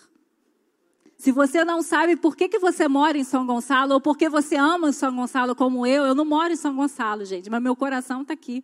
Se 1.17 1.29
você 1.29 1.65
não 1.65 1.81
sabe 1.81 2.15
por 2.15 2.37
que, 2.37 2.47
que 2.47 2.57
você 2.57 2.87
mora 2.87 3.17
em 3.17 3.23
São 3.25 3.45
Gonçalo 3.45 3.95
ou 3.95 3.99
por 3.99 4.17
que 4.17 4.29
você 4.29 4.55
ama 4.55 4.93
São 4.93 5.13
Gonçalo 5.13 5.53
como 5.53 5.85
eu, 5.85 6.05
eu 6.05 6.15
não 6.15 6.23
moro 6.23 6.53
em 6.53 6.55
São 6.55 6.73
Gonçalo, 6.73 7.25
gente, 7.25 7.49
mas 7.49 7.61
meu 7.61 7.75
coração 7.75 8.21
está 8.21 8.33
aqui. 8.33 8.63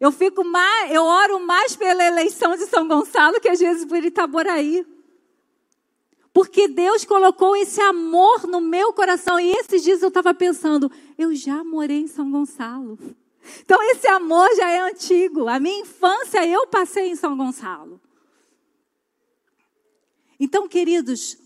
Eu 0.00 0.10
fico 0.10 0.42
mais, 0.42 0.90
eu 0.90 1.04
oro 1.04 1.38
mais 1.46 1.76
pela 1.76 2.02
eleição 2.02 2.56
de 2.56 2.64
São 2.64 2.88
Gonçalo 2.88 3.38
que 3.38 3.50
às 3.50 3.60
vezes 3.60 3.84
por 3.84 4.02
Itaboraí. 4.02 4.86
Porque 6.32 6.66
Deus 6.66 7.04
colocou 7.04 7.54
esse 7.56 7.78
amor 7.82 8.46
no 8.46 8.62
meu 8.62 8.94
coração. 8.94 9.38
E 9.38 9.50
esses 9.50 9.82
dias 9.82 10.00
eu 10.00 10.08
estava 10.08 10.32
pensando, 10.32 10.90
eu 11.18 11.34
já 11.34 11.62
morei 11.62 12.00
em 12.00 12.06
São 12.06 12.30
Gonçalo. 12.30 12.98
Então 13.60 13.82
esse 13.90 14.06
amor 14.06 14.48
já 14.56 14.70
é 14.70 14.80
antigo. 14.80 15.48
A 15.48 15.58
minha 15.58 15.80
infância 15.80 16.46
eu 16.46 16.66
passei 16.66 17.08
em 17.08 17.16
São 17.16 17.36
Gonçalo. 17.36 18.00
Então, 20.38 20.68
queridos, 20.68 21.38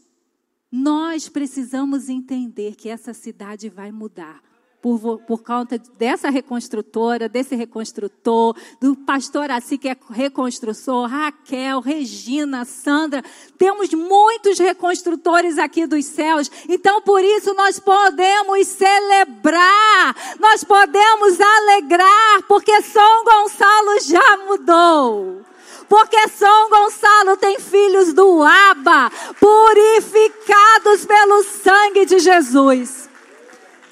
Nós 0.70 1.28
precisamos 1.28 2.08
entender 2.08 2.74
que 2.74 2.88
essa 2.88 3.14
cidade 3.14 3.68
vai 3.68 3.92
mudar 3.92 4.42
por, 4.86 5.18
por 5.18 5.42
conta 5.42 5.80
dessa 5.98 6.30
reconstrutora, 6.30 7.28
desse 7.28 7.56
reconstrutor, 7.56 8.54
do 8.80 8.94
pastor 8.94 9.50
assim 9.50 9.76
que 9.76 9.88
é 9.88 9.96
reconstrutor, 10.10 11.08
Raquel, 11.08 11.80
Regina, 11.80 12.64
Sandra. 12.64 13.24
Temos 13.58 13.92
muitos 13.92 14.60
reconstrutores 14.60 15.58
aqui 15.58 15.88
dos 15.88 16.04
céus. 16.04 16.48
Então, 16.68 17.02
por 17.02 17.24
isso, 17.24 17.52
nós 17.54 17.80
podemos 17.80 18.64
celebrar, 18.68 20.14
nós 20.38 20.62
podemos 20.62 21.40
alegrar, 21.40 22.42
porque 22.46 22.80
São 22.82 23.24
Gonçalo 23.24 24.00
já 24.02 24.36
mudou. 24.46 25.40
Porque 25.88 26.28
São 26.28 26.70
Gonçalo 26.70 27.36
tem 27.36 27.58
filhos 27.58 28.12
do 28.12 28.40
Aba, 28.42 29.10
purificados 29.40 31.04
pelo 31.04 31.42
sangue 31.42 32.06
de 32.06 32.20
Jesus. 32.20 33.05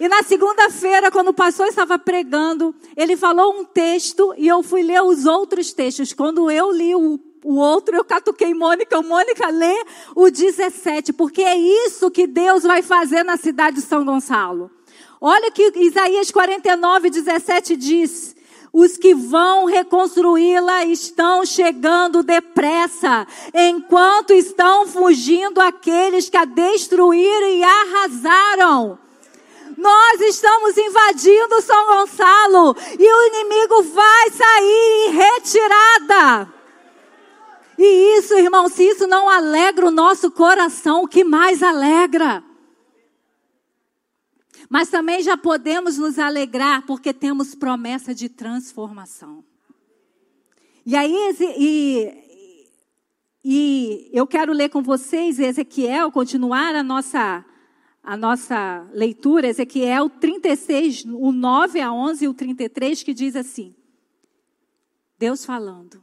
E 0.04 0.08
na 0.08 0.23
segunda-feira, 0.23 1.11
quando 1.11 1.28
o 1.28 1.32
pastor 1.32 1.66
estava 1.66 1.99
pregando, 1.99 2.75
ele 2.94 3.16
falou 3.16 3.58
um 3.58 3.64
texto 3.64 4.34
e 4.37 4.46
eu 4.46 4.62
fui 4.62 4.82
ler 4.82 5.02
os 5.02 5.25
outros 5.25 5.73
textos. 5.73 6.12
Quando 6.12 6.50
eu 6.50 6.70
li 6.70 6.94
o, 6.94 7.18
o 7.42 7.54
outro, 7.56 7.96
eu 7.96 8.04
catuquei 8.04 8.52
Mônica. 8.52 9.00
Mônica, 9.00 9.49
lê 9.49 9.75
o 10.14 10.30
17, 10.30 11.14
porque 11.14 11.40
é 11.40 11.56
isso 11.56 12.11
que 12.11 12.26
Deus 12.26 12.64
vai 12.64 12.82
fazer 12.82 13.23
na 13.23 13.38
cidade 13.38 13.76
de 13.76 13.82
São 13.82 14.04
Gonçalo. 14.04 14.70
Olha 15.18 15.50
que 15.50 15.73
Isaías 15.75 16.30
49, 16.30 17.08
17 17.08 17.75
diz. 17.75 18.37
Os 18.75 18.99
que 18.99 19.14
vão 19.14 19.64
reconstruí-la 19.64 20.84
estão 20.84 21.46
chegando 21.46 22.23
depressa, 22.23 23.26
enquanto 23.54 24.34
estão 24.34 24.87
fugindo 24.87 25.62
aqueles 25.62 26.28
que 26.28 26.37
a 26.37 26.44
destruíram 26.44 27.49
e 27.49 27.62
arrasaram. 27.64 29.03
Nós 29.76 30.21
estamos 30.21 30.76
invadindo 30.76 31.62
São 31.62 31.87
Gonçalo 31.87 32.76
e 32.99 33.12
o 33.12 33.26
inimigo 33.26 33.83
vai 33.83 34.31
sair 34.31 35.09
em 35.09 35.11
retirada. 35.12 36.52
E 37.78 38.19
isso, 38.19 38.35
irmão, 38.35 38.69
se 38.69 38.85
isso 38.85 39.07
não 39.07 39.28
alegra 39.28 39.87
o 39.87 39.90
nosso 39.90 40.31
coração, 40.31 41.02
o 41.02 41.09
que 41.09 41.25
mais 41.25 41.62
alegra? 41.62 42.43
Mas 44.69 44.88
também 44.88 45.23
já 45.23 45.37
podemos 45.37 45.99
nos 45.99 46.19
alegrar 46.19 46.87
porque 46.87 47.12
temos 47.12 47.54
promessa 47.54 48.14
de 48.14 48.28
transformação. 48.28 49.45
E 50.87 50.97
aí, 50.97 51.14
e, 51.59 52.69
e 53.45 54.11
eu 54.12 54.26
quero 54.26 54.52
ler 54.52 54.69
com 54.69 54.83
vocês 54.83 55.38
Ezequiel, 55.38 56.12
continuar 56.12 56.75
a 56.75 56.83
nossa 56.83 57.45
a 58.04 58.16
nossa 58.18 58.87
leitura, 58.92 59.49
Ezequiel 59.49 60.11
36, 60.11 61.06
o 61.06 61.32
9 61.32 61.80
a 61.80 61.90
11 61.90 62.25
e 62.26 62.28
o 62.28 62.34
33, 62.34 63.02
que 63.02 63.14
diz 63.14 63.34
assim: 63.34 63.75
Deus 65.18 65.44
falando, 65.44 66.02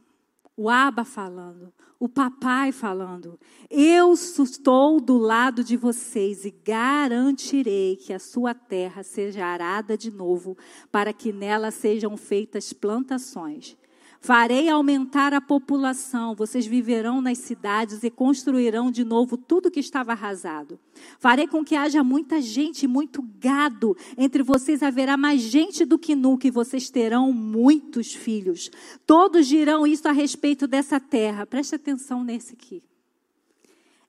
o 0.56 0.68
Aba 0.68 1.04
falando, 1.04 1.72
o 2.00 2.08
papai 2.08 2.72
falando: 2.72 3.38
Eu 3.70 4.12
estou 4.12 5.00
do 5.00 5.16
lado 5.16 5.62
de 5.62 5.76
vocês 5.76 6.44
e 6.44 6.50
garantirei 6.50 7.94
que 7.94 8.12
a 8.12 8.18
sua 8.18 8.52
terra 8.52 9.04
seja 9.04 9.46
arada 9.46 9.96
de 9.96 10.10
novo, 10.10 10.58
para 10.90 11.12
que 11.12 11.32
nela 11.32 11.70
sejam 11.70 12.16
feitas 12.16 12.72
plantações. 12.72 13.76
Farei 14.24 14.68
aumentar 14.68 15.34
a 15.34 15.40
população, 15.40 16.32
vocês 16.32 16.64
viverão 16.64 17.20
nas 17.20 17.38
cidades 17.38 18.04
e 18.04 18.10
construirão 18.10 18.88
de 18.88 19.02
novo 19.02 19.36
tudo 19.36 19.68
que 19.68 19.80
estava 19.80 20.12
arrasado. 20.12 20.78
Farei 21.18 21.48
com 21.48 21.64
que 21.64 21.74
haja 21.74 22.04
muita 22.04 22.40
gente, 22.40 22.86
muito 22.86 23.20
gado. 23.40 23.96
Entre 24.16 24.44
vocês 24.44 24.80
haverá 24.80 25.16
mais 25.16 25.40
gente 25.40 25.84
do 25.84 25.98
que 25.98 26.14
nunca 26.14 26.46
e 26.46 26.52
vocês 26.52 26.88
terão 26.88 27.32
muitos 27.32 28.14
filhos. 28.14 28.70
Todos 29.04 29.48
dirão 29.48 29.84
isso 29.84 30.06
a 30.06 30.12
respeito 30.12 30.68
dessa 30.68 31.00
terra. 31.00 31.44
Preste 31.44 31.74
atenção 31.74 32.22
nesse 32.22 32.52
aqui. 32.52 32.80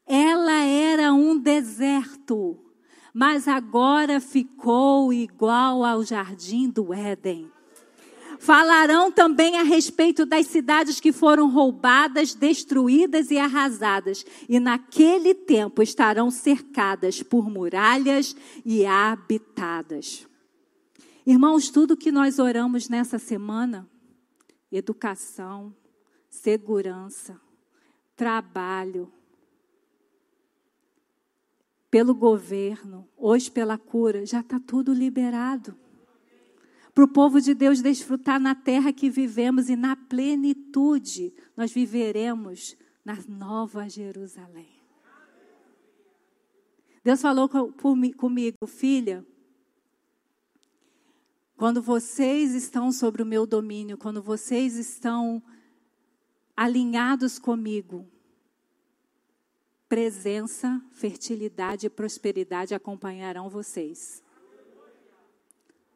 Ela 0.05 0.63
era 0.63 1.11
um 1.11 1.35
deserto, 1.35 2.59
mas 3.11 3.47
agora 3.47 4.19
ficou 4.19 5.11
igual 5.11 5.83
ao 5.83 6.03
jardim 6.03 6.69
do 6.69 6.93
Éden. 6.93 7.52
Falarão 8.43 9.09
também 9.09 9.57
a 9.57 9.63
respeito 9.63 10.25
das 10.25 10.47
cidades 10.47 10.99
que 10.99 11.13
foram 11.13 11.49
roubadas, 11.49 12.33
destruídas 12.35 13.31
e 13.31 13.37
arrasadas, 13.37 14.25
e 14.49 14.59
naquele 14.59 15.33
tempo 15.33 15.81
estarão 15.81 16.29
cercadas 16.29 17.23
por 17.23 17.49
muralhas 17.49 18.35
e 18.65 18.85
habitadas. 18.85 20.27
Irmãos, 21.25 21.69
tudo 21.69 21.95
que 21.95 22.11
nós 22.11 22.37
oramos 22.37 22.89
nessa 22.89 23.17
semana, 23.17 23.89
educação, 24.69 25.73
segurança, 26.29 27.39
trabalho, 28.13 29.09
pelo 31.89 32.13
governo, 32.13 33.07
hoje 33.15 33.49
pela 33.49 33.77
cura, 33.77 34.25
já 34.25 34.41
está 34.41 34.59
tudo 34.59 34.91
liberado 34.91 35.77
para 36.93 37.03
o 37.03 37.07
povo 37.07 37.41
de 37.41 37.53
Deus 37.55 37.81
desfrutar 37.81 38.39
na 38.39 38.53
terra 38.53 38.93
que 38.93 39.09
vivemos 39.09 39.67
e 39.67 39.75
na 39.75 39.95
plenitude 39.95 41.33
nós 41.57 41.71
viveremos 41.71 42.77
na 43.03 43.17
nova 43.27 43.89
Jerusalém. 43.89 44.81
Deus 47.03 47.21
falou 47.21 47.49
comigo, 47.49 48.65
filha, 48.67 49.25
quando 51.57 51.81
vocês 51.81 52.53
estão 52.53 52.91
sobre 52.91 53.21
o 53.21 53.25
meu 53.25 53.45
domínio, 53.45 53.97
quando 53.97 54.21
vocês 54.21 54.77
estão 54.77 55.43
alinhados 56.55 57.39
comigo, 57.39 58.07
presença, 59.89 60.81
fertilidade 60.91 61.87
e 61.87 61.89
prosperidade 61.89 62.73
acompanharão 62.73 63.49
vocês 63.49 64.22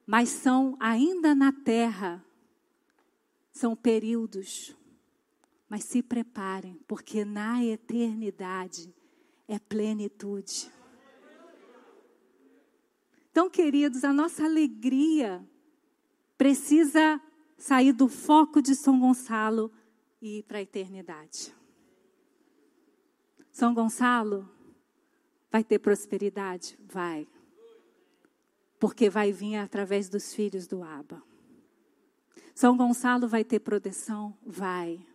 mas 0.07 0.29
são 0.29 0.77
ainda 0.79 1.35
na 1.35 1.51
terra, 1.51 2.23
são 3.51 3.75
períodos. 3.75 4.73
Mas 5.67 5.83
se 5.83 6.01
preparem, 6.01 6.79
porque 6.87 7.25
na 7.25 7.61
eternidade 7.61 8.95
é 9.49 9.59
plenitude. 9.59 10.71
Então, 13.29 13.49
queridos, 13.49 14.05
a 14.05 14.13
nossa 14.13 14.45
alegria 14.45 15.45
precisa 16.37 17.21
sair 17.57 17.91
do 17.91 18.07
foco 18.07 18.61
de 18.61 18.75
São 18.75 18.97
Gonçalo 18.97 19.69
e 20.21 20.39
ir 20.39 20.43
para 20.43 20.59
a 20.59 20.61
eternidade. 20.61 21.53
São 23.51 23.73
Gonçalo 23.73 24.49
vai 25.51 25.65
ter 25.65 25.79
prosperidade? 25.79 26.79
Vai 26.87 27.27
porque 28.79 29.09
vai 29.09 29.31
vir 29.31 29.55
através 29.55 30.09
dos 30.09 30.33
filhos 30.33 30.67
do 30.67 30.83
Abba. 30.83 31.21
São 32.53 32.75
Gonçalo 32.75 33.27
vai 33.27 33.43
ter 33.43 33.59
proteção? 33.59 34.35
Vai. 34.45 35.05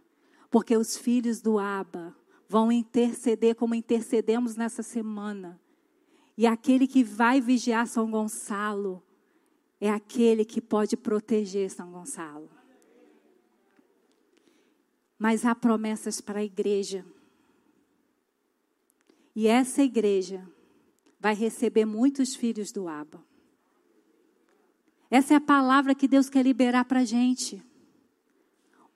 Porque 0.50 0.76
os 0.76 0.96
filhos 0.96 1.40
do 1.40 1.58
Abba 1.58 2.14
vão 2.48 2.70
interceder 2.70 3.54
como 3.54 3.74
intercedemos 3.74 4.56
nessa 4.56 4.82
semana. 4.82 5.60
E 6.36 6.46
aquele 6.46 6.86
que 6.86 7.02
vai 7.02 7.40
vigiar 7.40 7.86
São 7.86 8.10
Gonçalo 8.10 9.02
é 9.80 9.90
aquele 9.90 10.44
que 10.44 10.60
pode 10.60 10.96
proteger 10.96 11.70
São 11.70 11.90
Gonçalo. 11.90 12.50
Mas 15.18 15.44
há 15.44 15.54
promessas 15.54 16.20
para 16.20 16.40
a 16.40 16.44
igreja. 16.44 17.04
E 19.34 19.46
essa 19.46 19.82
igreja 19.82 20.48
vai 21.18 21.34
receber 21.34 21.84
muitos 21.84 22.34
filhos 22.34 22.70
do 22.70 22.88
Abba. 22.88 23.31
Essa 25.12 25.34
é 25.34 25.36
a 25.36 25.40
palavra 25.42 25.94
que 25.94 26.08
Deus 26.08 26.30
quer 26.30 26.42
liberar 26.42 26.86
para 26.86 27.00
a 27.00 27.04
gente. 27.04 27.62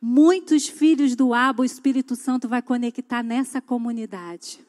Muitos 0.01 0.67
filhos 0.67 1.15
do 1.15 1.35
Abo, 1.35 1.61
o 1.61 1.65
Espírito 1.67 2.17
Santo 2.17 2.49
vai 2.49 2.63
conectar 2.63 3.23
nessa 3.23 3.61
comunidade. 3.61 4.65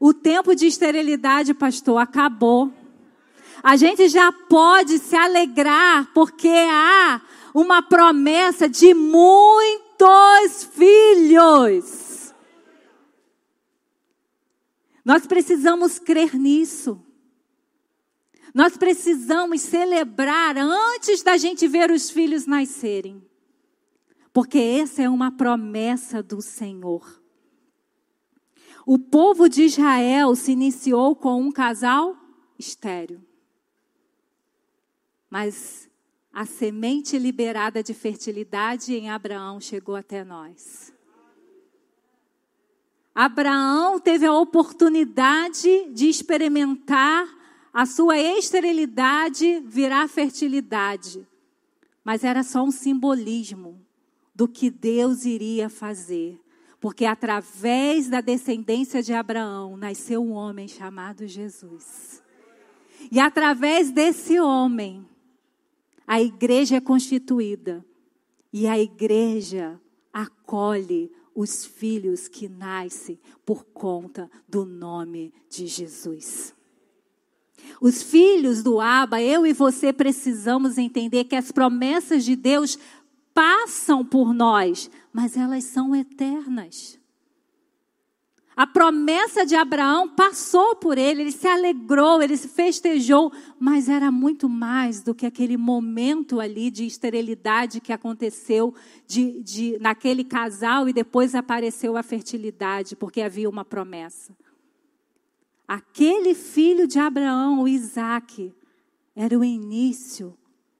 O 0.00 0.14
tempo 0.14 0.54
de 0.54 0.66
esterilidade, 0.66 1.52
pastor, 1.52 1.98
acabou. 1.98 2.72
A 3.62 3.76
gente 3.76 4.08
já 4.08 4.32
pode 4.32 4.98
se 4.98 5.14
alegrar, 5.14 6.10
porque 6.14 6.48
há 6.48 7.20
uma 7.52 7.82
promessa 7.82 8.66
de 8.66 8.94
muitos 8.94 10.64
filhos. 10.72 12.34
Nós 15.04 15.26
precisamos 15.26 15.98
crer 15.98 16.34
nisso. 16.34 17.05
Nós 18.56 18.74
precisamos 18.74 19.60
celebrar 19.60 20.56
antes 20.56 21.22
da 21.22 21.36
gente 21.36 21.68
ver 21.68 21.90
os 21.90 22.08
filhos 22.08 22.46
nascerem. 22.46 23.22
Porque 24.32 24.58
essa 24.58 25.02
é 25.02 25.10
uma 25.10 25.30
promessa 25.30 26.22
do 26.22 26.40
Senhor. 26.40 27.22
O 28.86 28.98
povo 28.98 29.46
de 29.46 29.64
Israel 29.64 30.34
se 30.34 30.52
iniciou 30.52 31.14
com 31.14 31.38
um 31.38 31.52
casal 31.52 32.16
estéreo. 32.58 33.22
Mas 35.28 35.86
a 36.32 36.46
semente 36.46 37.18
liberada 37.18 37.82
de 37.82 37.92
fertilidade 37.92 38.94
em 38.94 39.10
Abraão 39.10 39.60
chegou 39.60 39.94
até 39.94 40.24
nós. 40.24 40.94
Abraão 43.14 44.00
teve 44.00 44.24
a 44.24 44.32
oportunidade 44.32 45.90
de 45.92 46.08
experimentar 46.08 47.36
a 47.76 47.84
sua 47.84 48.18
esterilidade 48.18 49.60
virar 49.60 50.08
fertilidade. 50.08 51.28
Mas 52.02 52.24
era 52.24 52.42
só 52.42 52.64
um 52.64 52.70
simbolismo 52.70 53.78
do 54.34 54.48
que 54.48 54.70
Deus 54.70 55.26
iria 55.26 55.68
fazer. 55.68 56.40
Porque 56.80 57.04
através 57.04 58.08
da 58.08 58.22
descendência 58.22 59.02
de 59.02 59.12
Abraão 59.12 59.76
nasceu 59.76 60.24
um 60.24 60.32
homem 60.32 60.66
chamado 60.66 61.26
Jesus. 61.26 62.22
E 63.12 63.20
através 63.20 63.90
desse 63.90 64.40
homem, 64.40 65.06
a 66.06 66.18
igreja 66.18 66.76
é 66.76 66.80
constituída. 66.80 67.84
E 68.50 68.66
a 68.66 68.78
igreja 68.78 69.78
acolhe 70.10 71.12
os 71.34 71.66
filhos 71.66 72.26
que 72.26 72.48
nascem 72.48 73.20
por 73.44 73.64
conta 73.64 74.30
do 74.48 74.64
nome 74.64 75.30
de 75.50 75.66
Jesus. 75.66 76.55
Os 77.80 78.02
filhos 78.02 78.62
do 78.62 78.80
Abba, 78.80 79.20
eu 79.20 79.46
e 79.46 79.52
você 79.52 79.92
precisamos 79.92 80.78
entender 80.78 81.24
que 81.24 81.36
as 81.36 81.52
promessas 81.52 82.24
de 82.24 82.36
Deus 82.36 82.78
passam 83.34 84.04
por 84.04 84.32
nós, 84.32 84.90
mas 85.12 85.36
elas 85.36 85.64
são 85.64 85.94
eternas. 85.94 86.98
A 88.56 88.66
promessa 88.66 89.44
de 89.44 89.54
Abraão 89.54 90.08
passou 90.08 90.76
por 90.76 90.96
ele, 90.96 91.20
ele 91.20 91.32
se 91.32 91.46
alegrou, 91.46 92.22
ele 92.22 92.38
se 92.38 92.48
festejou, 92.48 93.30
mas 93.60 93.86
era 93.86 94.10
muito 94.10 94.48
mais 94.48 95.02
do 95.02 95.14
que 95.14 95.26
aquele 95.26 95.58
momento 95.58 96.40
ali 96.40 96.70
de 96.70 96.86
esterilidade 96.86 97.82
que 97.82 97.92
aconteceu 97.92 98.74
de, 99.06 99.42
de, 99.42 99.78
naquele 99.78 100.24
casal 100.24 100.88
e 100.88 100.94
depois 100.94 101.34
apareceu 101.34 101.98
a 101.98 102.02
fertilidade, 102.02 102.96
porque 102.96 103.20
havia 103.20 103.50
uma 103.50 103.62
promessa. 103.62 104.34
Aquele 105.66 106.34
filho 106.34 106.86
de 106.86 106.98
Abraão, 106.98 107.62
o 107.62 107.68
Isaac, 107.68 108.54
era 109.14 109.36
o 109.38 109.44
início 109.44 110.36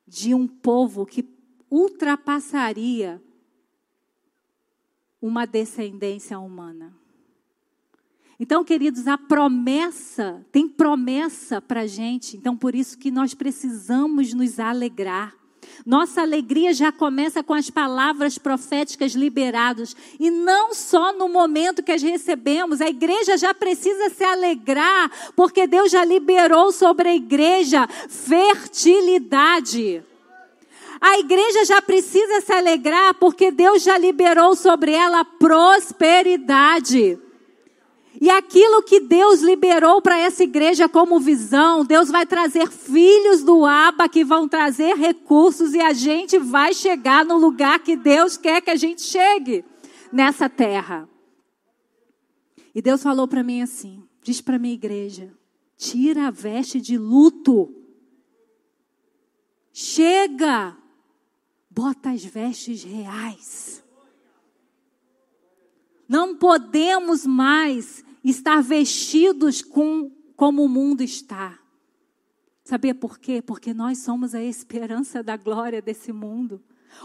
de 0.07 0.35
um 0.35 0.47
povo 0.47 1.05
que 1.05 1.29
ultrapassaria 1.71 3.21
uma 5.21 5.47
descendência 5.47 6.39
humana. 6.39 6.95
Então, 8.39 8.63
queridos, 8.63 9.07
a 9.07 9.17
promessa, 9.17 10.47
tem 10.53 10.69
promessa 10.69 11.61
para 11.61 11.83
a 11.83 11.87
gente, 11.87 12.37
então 12.37 12.57
por 12.57 12.75
isso 12.75 12.99
que 12.99 13.11
nós 13.11 13.35
precisamos 13.35 14.35
nos 14.35 14.61
alegrar. 14.61 15.35
Nossa 15.85 16.23
alegria 16.23 16.73
já 16.73 16.91
começa 16.91 17.43
com 17.43 17.55
as 17.55 17.71
palavras 17.71 18.39
proféticas 18.39 19.13
liberadas. 19.13 19.95
E 20.19 20.31
não 20.31 20.75
só 20.75 21.13
no 21.13 21.29
momento 21.29 21.83
que 21.83 21.93
as 21.93 22.03
recebemos, 22.03 22.81
a 22.81 22.89
igreja 22.89 23.37
já 23.37 23.55
precisa 23.55 24.11
se 24.11 24.25
alegrar, 24.25 25.11
porque 25.35 25.67
Deus 25.67 25.91
já 25.91 26.05
liberou 26.05 26.73
sobre 26.73 27.09
a 27.09 27.15
igreja 27.15 27.87
fertilidade. 28.09 30.03
A 31.01 31.19
igreja 31.19 31.65
já 31.65 31.83
precisa 31.83 32.41
se 32.41 32.53
alegrar, 32.53 33.15
porque 33.15 33.51
Deus 33.51 33.83
já 33.83 33.99
liberou 33.99 34.57
sobre 34.57 34.93
ela 34.93 35.25
prosperidade. 35.25 37.19
E 38.21 38.31
aquilo 38.31 38.83
que 38.83 39.01
Deus 39.01 39.41
liberou 39.41 40.01
para 40.01 40.19
essa 40.19 40.43
igreja 40.43 40.89
como 40.89 41.21
visão, 41.21 41.85
Deus 41.85 42.09
vai 42.09 42.25
trazer 42.25 42.71
filhos 42.71 43.43
do 43.43 43.65
Aba 43.65 44.09
que 44.09 44.25
vão 44.25 44.49
trazer 44.49 44.95
recursos 44.97 45.75
e 45.75 45.81
a 45.81 45.93
gente 45.93 46.39
vai 46.39 46.73
chegar 46.73 47.25
no 47.25 47.37
lugar 47.37 47.79
que 47.81 47.97
Deus 47.97 48.37
quer 48.37 48.63
que 48.63 48.71
a 48.71 48.77
gente 48.77 49.03
chegue 49.03 49.65
nessa 50.11 50.49
terra. 50.49 51.09
E 52.75 52.81
Deus 52.81 53.03
falou 53.03 53.29
para 53.29 53.43
mim 53.43 53.61
assim: 53.63 54.03
diz 54.23 54.41
para 54.41 54.59
minha 54.59 54.75
igreja, 54.75 55.33
tira 55.77 56.29
a 56.29 56.31
veste 56.31 56.81
de 56.81 56.97
luto. 56.97 57.75
Chega, 59.73 60.75
bota 61.71 62.11
as 62.11 62.25
vestes 62.25 62.83
reais. 62.83 63.85
Não 66.09 66.37
podemos 66.37 67.27
mais 67.27 68.06
estar 68.31 68.63
vestidos 68.63 69.63
com 69.63 70.11
como 70.35 70.65
o 70.65 70.69
mundo 70.69 71.03
está. 71.03 71.59
Sabia 72.65 72.95
por 72.95 73.19
quê? 73.19 73.41
Porque 73.41 73.73
nós 73.73 73.99
somos 73.99 74.35
a 74.35 74.43
esperança 74.43 75.23
da 75.23 75.37
glória 75.37 75.81
desse 75.81 76.13
mundo. 76.13 76.61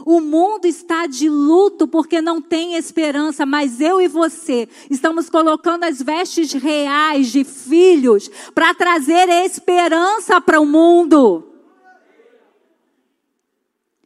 O 0.05 0.19
mundo 0.19 0.65
está 0.65 1.05
de 1.05 1.29
luto 1.29 1.88
porque 1.88 2.21
não 2.21 2.41
tem 2.41 2.75
esperança, 2.75 3.45
mas 3.45 3.79
eu 3.79 4.01
e 4.01 4.07
você 4.07 4.67
estamos 4.89 5.29
colocando 5.29 5.84
as 5.84 6.01
vestes 6.01 6.53
reais 6.53 7.31
de 7.31 7.43
filhos 7.43 8.29
para 8.55 8.73
trazer 8.73 9.29
esperança 9.29 10.39
para 10.41 10.60
o 10.60 10.65
mundo. 10.65 11.47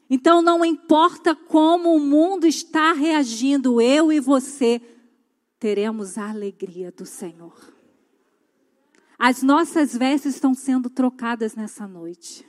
Então 0.10 0.41
não 0.41 0.65
importa 0.65 1.34
como 1.36 1.95
o 1.95 1.99
mundo 1.99 2.45
está 2.45 2.93
reagindo, 2.93 3.80
eu 3.80 4.12
e 4.12 4.19
você 4.19 4.82
teremos 5.60 6.18
a 6.18 6.30
alegria 6.30 6.91
do 6.91 7.06
Senhor. 7.06 7.74
As 9.18 9.41
nossas 9.41 9.96
vestes 9.96 10.36
estão 10.36 10.54
sendo 10.54 10.89
trocadas 10.89 11.56
nessa 11.56 11.88
noite. 11.88 12.48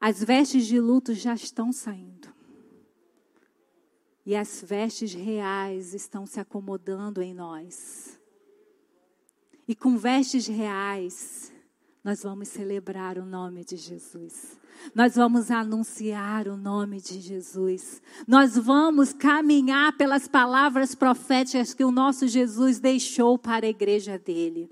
As 0.00 0.22
vestes 0.22 0.66
de 0.66 0.80
luto 0.80 1.14
já 1.14 1.34
estão 1.34 1.72
saindo. 1.72 2.32
E 4.26 4.34
as 4.34 4.62
vestes 4.62 5.12
reais 5.12 5.94
estão 5.94 6.26
se 6.26 6.40
acomodando 6.40 7.22
em 7.22 7.34
nós. 7.34 8.18
E 9.68 9.74
com 9.74 9.96
vestes 9.96 10.46
reais, 10.46 11.53
nós 12.04 12.22
vamos 12.22 12.48
celebrar 12.48 13.16
o 13.16 13.24
nome 13.24 13.64
de 13.64 13.76
Jesus. 13.78 14.58
Nós 14.94 15.16
vamos 15.16 15.50
anunciar 15.50 16.46
o 16.46 16.54
nome 16.54 17.00
de 17.00 17.18
Jesus. 17.18 18.02
Nós 18.28 18.58
vamos 18.58 19.14
caminhar 19.14 19.96
pelas 19.96 20.28
palavras 20.28 20.94
proféticas 20.94 21.72
que 21.72 21.82
o 21.82 21.90
nosso 21.90 22.28
Jesus 22.28 22.78
deixou 22.78 23.38
para 23.38 23.64
a 23.64 23.70
igreja 23.70 24.18
dele. 24.18 24.70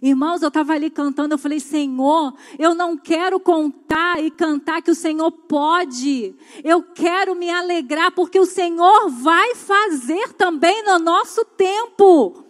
Irmãos, 0.00 0.40
eu 0.40 0.48
estava 0.48 0.72
ali 0.72 0.88
cantando, 0.88 1.34
eu 1.34 1.38
falei, 1.38 1.60
Senhor, 1.60 2.32
eu 2.58 2.74
não 2.74 2.96
quero 2.96 3.38
contar 3.38 4.22
e 4.22 4.30
cantar 4.30 4.80
que 4.80 4.90
o 4.90 4.94
Senhor 4.94 5.30
pode. 5.30 6.34
Eu 6.64 6.82
quero 6.82 7.34
me 7.34 7.50
alegrar 7.50 8.10
porque 8.12 8.40
o 8.40 8.46
Senhor 8.46 9.10
vai 9.10 9.54
fazer 9.54 10.32
também 10.32 10.82
no 10.84 10.98
nosso 10.98 11.44
tempo. 11.44 12.49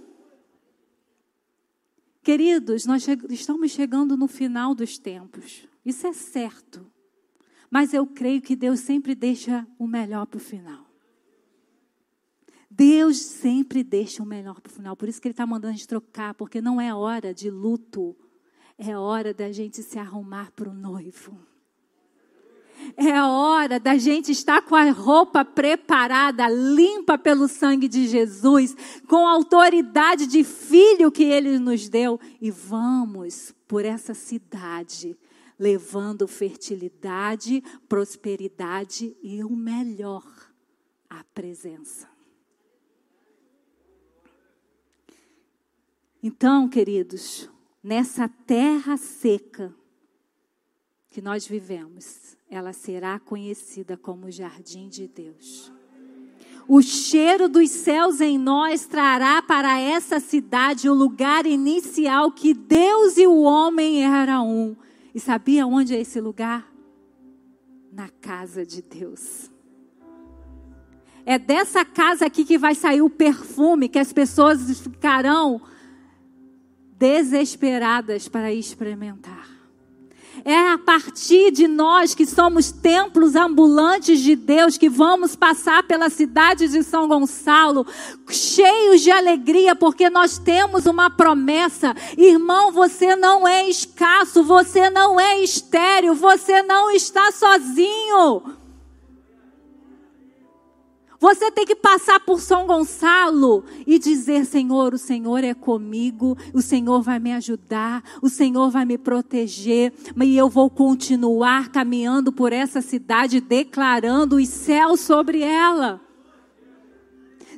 Queridos, 2.23 2.85
nós 2.85 3.07
estamos 3.31 3.71
chegando 3.71 4.17
no 4.17 4.29
final 4.29 4.75
dos 4.75 4.99
tempos. 4.99 5.67
Isso 5.85 6.07
é 6.07 6.13
certo. 6.13 6.87
Mas 7.71 7.95
eu 7.95 8.07
creio 8.07 8.43
que 8.43 8.55
Deus 8.55 8.81
sempre 8.81 9.15
deixa 9.15 9.67
o 9.79 9.87
melhor 9.87 10.27
para 10.27 10.39
o 10.39 10.41
final. 10.41 10.87
Deus 12.71 13.19
sempre 13.19 13.83
deixa 13.83 14.23
o 14.23 14.27
melhor 14.27 14.61
para 14.61 14.71
o 14.71 14.73
final. 14.75 14.97
Por 14.97 15.09
isso 15.09 15.21
que 15.21 15.29
Ele 15.29 15.33
está 15.33 15.47
mandando 15.47 15.75
a 15.75 15.77
gente 15.77 15.89
trocar, 15.89 16.35
porque 16.35 16.61
não 16.61 16.81
é 16.81 16.95
hora 16.95 17.33
de 17.33 17.51
luto, 17.51 18.17
é 18.77 18.97
hora 18.97 19.33
da 19.33 19.51
gente 19.51 19.83
se 19.83 19.99
arrumar 19.99 20.51
para 20.53 20.69
o 20.69 20.75
noivo. 20.75 21.50
É 23.03 23.23
hora 23.23 23.81
da 23.81 23.97
gente 23.97 24.31
estar 24.31 24.61
com 24.61 24.77
a 24.77 24.91
roupa 24.91 25.43
preparada, 25.43 26.47
limpa 26.51 27.17
pelo 27.17 27.49
sangue 27.49 27.89
de 27.89 28.07
Jesus, 28.07 28.77
com 29.09 29.27
a 29.27 29.33
autoridade 29.33 30.27
de 30.27 30.45
filho 30.45 31.11
que 31.11 31.25
ele 31.25 31.59
nos 31.59 31.89
deu, 31.89 32.21
e 32.39 32.51
vamos 32.51 33.55
por 33.67 33.87
essa 33.87 34.13
cidade 34.13 35.17
levando 35.59 36.29
fertilidade, 36.29 37.63
prosperidade 37.89 39.17
e 39.23 39.43
o 39.45 39.51
melhor, 39.51 40.25
a 41.09 41.25
presença. 41.35 42.07
Então, 46.23 46.69
queridos, 46.69 47.49
nessa 47.83 48.29
terra 48.29 48.99
seca 48.99 49.75
que 51.11 51.21
nós 51.21 51.47
vivemos, 51.47 52.37
ela 52.49 52.73
será 52.73 53.19
conhecida 53.19 53.97
como 53.97 54.31
jardim 54.31 54.89
de 54.89 55.09
Deus. 55.09 55.73
O 56.69 56.81
cheiro 56.81 57.49
dos 57.49 57.69
céus 57.69 58.21
em 58.21 58.39
nós 58.39 58.87
trará 58.87 59.43
para 59.43 59.77
essa 59.77 60.21
cidade 60.21 60.89
o 60.89 60.95
lugar 60.95 61.47
inicial 61.47 62.31
que 62.31 62.55
Deus 62.55 63.19
e 63.19 63.27
o 63.27 63.41
homem 63.41 64.05
eram 64.05 64.49
um 64.49 64.77
e 65.13 65.19
sabia 65.19 65.67
onde 65.67 65.97
é 65.97 66.01
esse 66.01 66.21
lugar? 66.21 66.73
Na 67.93 68.09
casa 68.09 68.65
de 68.65 68.81
Deus. 68.81 69.51
É 71.27 71.41
dessa 71.41 71.85
casa 71.85 72.27
aqui 72.27 72.45
que 72.45 72.57
vai 72.57 72.77
sair 72.77 73.03
o 73.03 73.11
perfume 73.11 73.89
que 73.89 73.99
as 73.99 74.13
pessoas 74.13 74.81
ficarão 74.81 75.61
desesperadas 76.97 78.29
para 78.29 78.53
experimentar. 78.53 79.60
É 80.45 80.71
a 80.71 80.79
partir 80.79 81.51
de 81.51 81.69
nós 81.69 82.15
que 82.15 82.27
somos 82.27 82.71
templos 82.71 83.35
ambulantes 83.35 84.21
de 84.21 84.35
Deus 84.37 84.77
que 84.77 84.89
vamos 84.89 85.37
passar 85.37 85.83
pela 85.83 86.09
cidade 86.09 86.69
de 86.69 86.83
São 86.83 87.09
Gonçalo 87.09 87.87
cheios 88.29 89.01
de 89.01 89.11
alegria 89.11 89.75
porque 89.75 90.09
nós 90.09 90.39
temos 90.39 90.87
uma 90.87 91.11
promessa. 91.11 91.95
Irmão, 92.17 92.73
você 92.73 93.17
não 93.17 93.47
é 93.47 93.69
escasso, 93.69 94.43
você 94.43 94.91
não 94.91 95.19
é 95.19 95.41
estéril, 95.43 96.15
você 96.15 96.63
não 96.63 96.91
está 96.91 97.31
sozinho. 97.33 98.60
Você 101.21 101.51
tem 101.51 101.67
que 101.67 101.77
passar 101.77 102.19
por 102.21 102.41
São 102.41 102.67
Gonçalo 102.67 103.63
e 103.87 103.99
dizer: 103.99 104.47
Senhor, 104.47 104.95
o 104.95 104.99
Senhor 104.99 105.45
é 105.45 105.53
comigo, 105.53 106.35
o 106.55 106.63
Senhor 106.63 107.03
vai 107.03 107.19
me 107.19 107.31
ajudar, 107.35 108.03
o 108.23 108.31
Senhor 108.31 108.71
vai 108.71 108.87
me 108.87 108.97
proteger, 108.97 109.93
e 110.17 110.37
eu 110.37 110.49
vou 110.49 110.71
continuar 110.71 111.69
caminhando 111.69 112.33
por 112.33 112.55
essa 112.55 112.81
cidade, 112.81 113.39
declarando 113.39 114.37
os 114.37 114.49
céus 114.49 115.01
sobre 115.01 115.43
ela. 115.43 116.01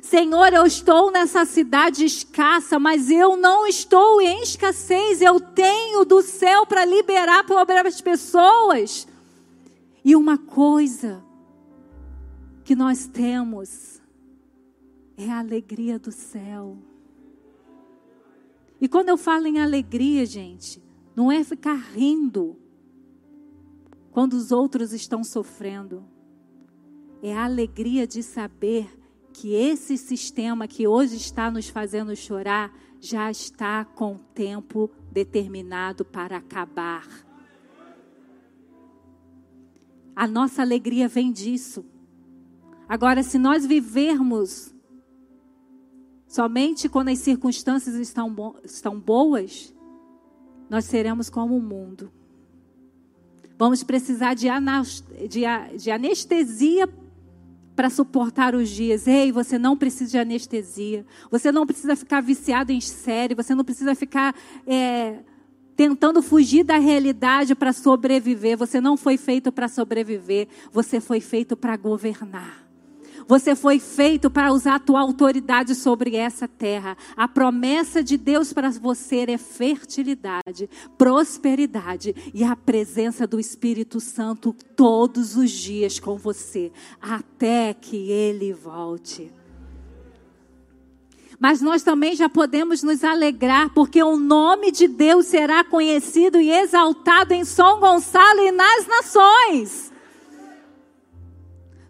Senhor, 0.01 0.51
eu 0.51 0.65
estou 0.65 1.09
nessa 1.09 1.45
cidade 1.45 2.03
escassa, 2.03 2.77
mas 2.77 3.09
eu 3.09 3.37
não 3.37 3.65
estou 3.65 4.21
em 4.21 4.43
escassez, 4.43 5.21
eu 5.21 5.39
tenho 5.39 6.03
do 6.03 6.21
céu 6.21 6.65
para 6.65 6.83
liberar 6.83 7.45
para 7.45 7.87
as 7.87 8.01
pessoas. 8.01 9.07
E 10.03 10.13
uma 10.17 10.37
coisa, 10.37 11.23
que 12.63 12.75
nós 12.75 13.07
temos 13.07 14.01
é 15.17 15.29
a 15.29 15.39
alegria 15.39 15.99
do 15.99 16.11
céu. 16.11 16.77
E 18.79 18.87
quando 18.87 19.09
eu 19.09 19.17
falo 19.17 19.47
em 19.47 19.59
alegria, 19.59 20.25
gente, 20.25 20.81
não 21.15 21.31
é 21.31 21.43
ficar 21.43 21.75
rindo 21.75 22.57
quando 24.11 24.33
os 24.33 24.51
outros 24.51 24.93
estão 24.93 25.23
sofrendo. 25.23 26.03
É 27.21 27.33
a 27.33 27.45
alegria 27.45 28.05
de 28.05 28.21
saber 28.21 28.89
que 29.33 29.53
esse 29.53 29.97
sistema 29.97 30.67
que 30.67 30.87
hoje 30.87 31.15
está 31.15 31.49
nos 31.49 31.67
fazendo 31.69 32.15
chorar 32.15 32.73
já 32.99 33.29
está 33.31 33.83
com 33.83 34.17
tempo 34.33 34.89
determinado 35.11 36.05
para 36.05 36.37
acabar. 36.37 37.07
A 40.15 40.27
nossa 40.27 40.61
alegria 40.61 41.07
vem 41.07 41.31
disso. 41.31 41.92
Agora, 42.93 43.23
se 43.23 43.39
nós 43.39 43.65
vivermos 43.65 44.71
somente 46.27 46.87
quando 46.87 47.09
as 47.09 47.17
circunstâncias 47.17 47.95
estão, 47.95 48.31
bo 48.31 48.55
estão 48.63 48.99
boas, 48.99 49.73
nós 50.69 50.85
seremos 50.85 51.27
como 51.27 51.57
o 51.57 51.59
mundo. 51.59 52.11
Vamos 53.57 53.81
precisar 53.81 54.35
de, 54.35 54.45
de, 55.27 55.41
de 55.75 55.89
anestesia 55.89 56.87
para 57.75 57.89
suportar 57.89 58.53
os 58.53 58.69
dias. 58.69 59.07
Ei, 59.07 59.31
você 59.31 59.57
não 59.57 59.75
precisa 59.75 60.11
de 60.11 60.19
anestesia. 60.19 61.03
Você 61.31 61.51
não 61.51 61.65
precisa 61.65 61.95
ficar 61.95 62.21
viciado 62.21 62.71
em 62.71 62.79
série. 62.79 63.33
Você 63.33 63.55
não 63.55 63.65
precisa 63.65 63.95
ficar 63.95 64.35
é, 64.67 65.17
tentando 65.75 66.21
fugir 66.21 66.63
da 66.63 66.77
realidade 66.77 67.55
para 67.55 67.73
sobreviver. 67.73 68.55
Você 68.55 68.79
não 68.79 68.95
foi 68.95 69.17
feito 69.17 69.51
para 69.51 69.67
sobreviver. 69.67 70.47
Você 70.71 71.01
foi 71.01 71.19
feito 71.19 71.57
para 71.57 71.75
governar. 71.75 72.62
Você 73.27 73.55
foi 73.55 73.79
feito 73.79 74.29
para 74.29 74.51
usar 74.51 74.75
a 74.75 74.79
tua 74.79 75.01
autoridade 75.01 75.75
sobre 75.75 76.15
essa 76.15 76.47
terra. 76.47 76.97
A 77.15 77.27
promessa 77.27 78.03
de 78.03 78.17
Deus 78.17 78.51
para 78.51 78.69
você 78.71 79.25
é 79.27 79.37
fertilidade, 79.37 80.69
prosperidade 80.97 82.15
e 82.33 82.43
a 82.43 82.55
presença 82.55 83.25
do 83.25 83.39
Espírito 83.39 83.99
Santo 83.99 84.55
todos 84.75 85.35
os 85.35 85.51
dias 85.51 85.99
com 85.99 86.17
você, 86.17 86.71
até 87.01 87.73
que 87.73 88.11
ele 88.11 88.53
volte. 88.53 89.31
Mas 91.39 91.61
nós 91.61 91.83
também 91.83 92.15
já 92.15 92.29
podemos 92.29 92.83
nos 92.83 93.03
alegrar, 93.03 93.73
porque 93.73 94.01
o 94.01 94.15
nome 94.15 94.71
de 94.71 94.87
Deus 94.87 95.25
será 95.25 95.63
conhecido 95.63 96.39
e 96.39 96.49
exaltado 96.49 97.33
em 97.33 97.43
São 97.43 97.79
Gonçalo 97.79 98.39
e 98.41 98.51
nas 98.51 98.87
nações. 98.87 99.92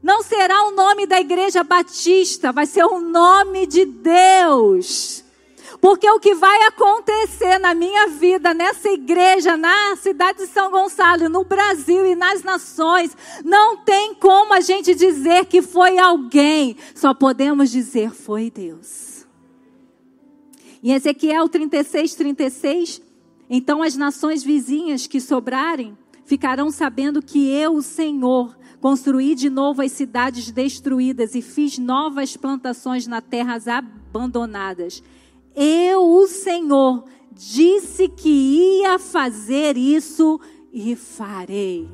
Não 0.03 0.21
será 0.21 0.67
o 0.67 0.71
nome 0.71 1.07
da 1.07 1.21
igreja 1.21 1.63
batista, 1.63 2.51
vai 2.51 2.65
ser 2.65 2.83
o 2.83 2.99
nome 2.99 3.65
de 3.65 3.85
Deus. 3.85 5.23
Porque 5.79 6.09
o 6.09 6.19
que 6.19 6.35
vai 6.35 6.63
acontecer 6.63 7.57
na 7.57 7.73
minha 7.73 8.07
vida, 8.07 8.53
nessa 8.53 8.89
igreja, 8.89 9.55
na 9.55 9.95
cidade 9.95 10.39
de 10.39 10.47
São 10.47 10.69
Gonçalo, 10.69 11.29
no 11.29 11.45
Brasil 11.45 12.05
e 12.05 12.15
nas 12.15 12.43
nações, 12.43 13.15
não 13.45 13.77
tem 13.77 14.13
como 14.15 14.53
a 14.53 14.59
gente 14.59 14.93
dizer 14.93 15.45
que 15.45 15.61
foi 15.61 15.97
alguém, 15.97 16.75
só 16.93 17.13
podemos 17.13 17.71
dizer 17.71 18.11
foi 18.11 18.51
Deus. 18.51 19.25
Em 20.83 20.91
Ezequiel 20.91 21.47
36, 21.47 22.15
36, 22.15 23.01
então 23.49 23.81
as 23.81 23.95
nações 23.95 24.43
vizinhas 24.43 25.07
que 25.07 25.21
sobrarem 25.21 25.97
ficarão 26.25 26.71
sabendo 26.71 27.21
que 27.21 27.49
eu, 27.49 27.75
o 27.75 27.81
Senhor, 27.81 28.55
Construí 28.83 29.33
de 29.33 29.49
novo 29.49 29.81
as 29.81 29.93
cidades 29.93 30.51
destruídas 30.51 31.35
e 31.35 31.41
fiz 31.41 31.77
novas 31.77 32.35
plantações 32.35 33.07
na 33.07 33.21
terras 33.21 33.65
abandonadas. 33.65 35.01
Eu, 35.55 36.03
o 36.03 36.27
Senhor, 36.27 37.05
disse 37.31 38.09
que 38.09 38.81
ia 38.81 38.99
fazer 38.99 39.77
isso 39.77 40.37
e 40.73 40.97
farei. 40.97 41.89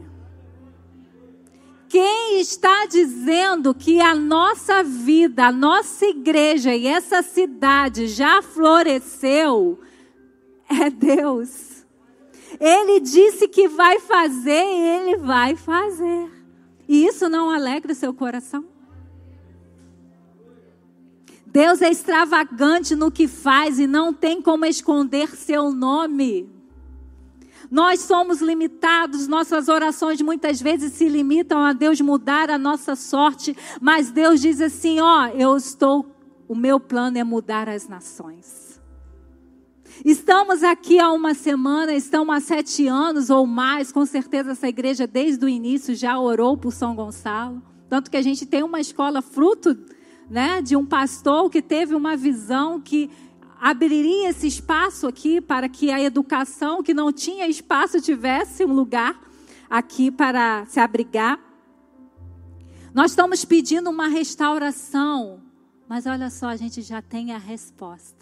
Quem 1.88 2.42
está 2.42 2.88
dizendo 2.88 3.72
que 3.76 4.02
a 4.02 4.16
nossa 4.16 4.82
vida, 4.82 5.46
a 5.46 5.52
nossa 5.52 6.08
igreja 6.08 6.76
e 6.76 6.88
essa 6.88 7.22
cidade 7.22 8.08
já 8.08 8.42
floresceu 8.42 9.80
é 10.68 10.90
Deus. 10.90 11.86
Ele 12.60 13.00
disse 13.00 13.48
que 13.48 13.68
vai 13.68 14.00
fazer 14.00 14.64
e 14.64 14.88
ele 14.98 15.18
vai 15.18 15.56
fazer. 15.56 16.39
E 16.90 17.06
isso 17.06 17.30
não 17.30 17.52
alegra 17.52 17.92
o 17.92 17.96
seu 17.96 18.12
coração? 18.12 18.66
Deus 21.46 21.84
é 21.84 21.92
extravagante 21.92 22.96
no 22.96 23.12
que 23.12 23.28
faz 23.28 23.78
e 23.78 23.86
não 23.86 24.12
tem 24.12 24.42
como 24.42 24.66
esconder 24.66 25.30
seu 25.36 25.72
nome. 25.72 26.50
Nós 27.70 28.00
somos 28.00 28.42
limitados, 28.42 29.28
nossas 29.28 29.70
orações 29.70 30.20
muitas 30.20 30.60
vezes 30.60 30.94
se 30.94 31.08
limitam 31.08 31.60
a 31.60 31.74
Deus 31.74 32.02
mudar 32.02 32.50
a 32.50 32.58
nossa 32.58 32.96
sorte, 32.96 33.56
mas 33.80 34.10
Deus 34.10 34.42
diz 34.42 34.60
assim: 34.60 35.00
ó, 35.00 35.28
eu 35.28 35.56
estou, 35.56 36.08
o 36.48 36.56
meu 36.56 36.80
plano 36.80 37.20
é 37.20 37.24
mudar 37.24 37.70
as 37.70 37.88
nações. 37.88 38.59
Estamos 40.06 40.64
aqui 40.64 40.98
há 40.98 41.12
uma 41.12 41.34
semana, 41.34 41.92
estamos 41.92 42.34
há 42.34 42.40
sete 42.40 42.88
anos 42.88 43.30
ou 43.30 43.46
mais, 43.46 43.92
com 43.92 44.06
certeza 44.06 44.52
essa 44.52 44.68
igreja 44.68 45.06
desde 45.06 45.44
o 45.44 45.50
início 45.50 45.94
já 45.94 46.18
orou 46.18 46.56
por 46.56 46.72
São 46.72 46.96
Gonçalo. 46.96 47.62
Tanto 47.90 48.10
que 48.10 48.16
a 48.16 48.22
gente 48.22 48.46
tem 48.46 48.64
uma 48.64 48.80
escola 48.80 49.22
fruto 49.22 49.78
né, 50.30 50.62
de 50.62 50.78
um 50.78 50.86
pastor 50.86 51.50
que 51.50 51.62
teve 51.62 51.96
uma 51.96 52.16
visão 52.16 52.80
que 52.80 53.10
abriria 53.60 54.30
esse 54.30 54.48
espaço 54.48 55.06
aqui 55.06 55.42
para 55.42 55.68
que 55.68 55.92
a 55.92 56.00
educação 56.00 56.82
que 56.82 56.94
não 56.94 57.12
tinha 57.12 57.46
espaço 57.48 58.00
tivesse 58.00 58.64
um 58.64 58.74
lugar 58.74 59.20
aqui 59.70 60.10
para 60.10 60.66
se 60.68 60.80
abrigar. 60.80 61.38
Nós 62.94 63.12
estamos 63.12 63.44
pedindo 63.44 63.90
uma 63.90 64.08
restauração, 64.08 65.42
mas 65.90 66.06
olha 66.06 66.30
só, 66.30 66.48
a 66.48 66.56
gente 66.56 66.82
já 66.82 67.02
tem 67.02 67.34
a 67.34 67.38
resposta 67.38 68.19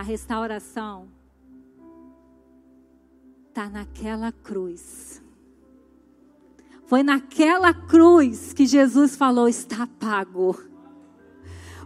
a 0.00 0.02
restauração 0.02 1.08
está 3.50 3.68
naquela 3.68 4.32
cruz. 4.32 5.22
Foi 6.86 7.02
naquela 7.02 7.74
cruz 7.74 8.54
que 8.54 8.64
Jesus 8.64 9.14
falou: 9.14 9.46
está 9.46 9.86
pago. 9.86 10.58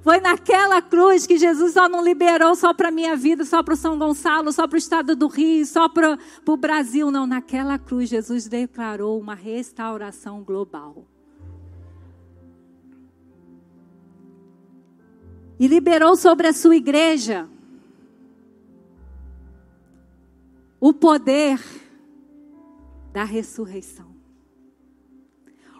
Foi 0.00 0.20
naquela 0.20 0.80
cruz 0.80 1.26
que 1.26 1.36
Jesus 1.36 1.72
só 1.72 1.88
não 1.88 2.04
liberou 2.04 2.54
só 2.54 2.72
para 2.72 2.88
a 2.88 2.92
minha 2.92 3.16
vida, 3.16 3.44
só 3.44 3.64
para 3.64 3.74
o 3.74 3.76
São 3.76 3.98
Gonçalo, 3.98 4.52
só 4.52 4.68
para 4.68 4.76
o 4.76 4.78
estado 4.78 5.16
do 5.16 5.26
Rio, 5.26 5.66
só 5.66 5.88
para 5.88 6.16
o 6.46 6.56
Brasil. 6.56 7.10
Não, 7.10 7.26
naquela 7.26 7.80
cruz 7.80 8.08
Jesus 8.08 8.46
declarou 8.46 9.18
uma 9.18 9.34
restauração 9.34 10.44
global. 10.44 11.04
E 15.58 15.66
liberou 15.66 16.14
sobre 16.14 16.46
a 16.46 16.52
sua 16.52 16.76
igreja 16.76 17.48
o 20.84 20.92
poder 20.92 21.58
da 23.10 23.24
ressurreição. 23.24 24.12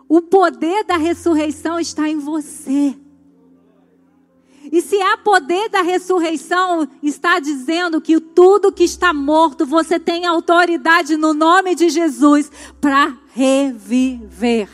o 0.08 0.22
poder 0.22 0.82
da 0.84 0.96
ressurreição 0.96 1.78
está 1.78 2.08
em 2.08 2.18
você. 2.18 2.96
E 4.72 4.80
se 4.80 4.98
há 5.02 5.18
poder 5.18 5.68
da 5.68 5.82
ressurreição, 5.82 6.88
está 7.02 7.38
dizendo 7.38 8.00
que 8.00 8.18
tudo 8.18 8.72
que 8.72 8.84
está 8.84 9.12
morto, 9.12 9.66
você 9.66 10.00
tem 10.00 10.24
autoridade 10.24 11.18
no 11.18 11.34
nome 11.34 11.74
de 11.74 11.90
Jesus 11.90 12.50
para 12.80 13.14
reviver. 13.34 14.70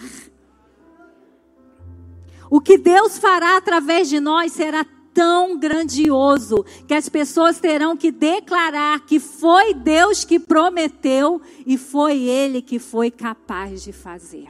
O 2.48 2.60
que 2.60 2.78
Deus 2.78 3.18
fará 3.18 3.56
através 3.56 4.08
de 4.08 4.20
nós 4.20 4.52
será 4.52 4.86
tão 5.20 5.58
grandioso 5.58 6.64
que 6.88 6.94
as 6.94 7.06
pessoas 7.06 7.60
terão 7.60 7.94
que 7.94 8.10
declarar 8.10 9.00
que 9.00 9.20
foi 9.20 9.74
Deus 9.74 10.24
que 10.24 10.40
prometeu 10.40 11.42
e 11.66 11.76
foi 11.76 12.22
Ele 12.22 12.62
que 12.62 12.78
foi 12.78 13.10
capaz 13.10 13.82
de 13.82 13.92
fazer. 13.92 14.48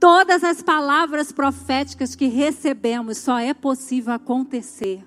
Todas 0.00 0.42
as 0.42 0.60
palavras 0.60 1.30
proféticas 1.30 2.16
que 2.16 2.26
recebemos 2.26 3.18
só 3.18 3.38
é 3.38 3.54
possível 3.54 4.14
acontecer 4.14 5.06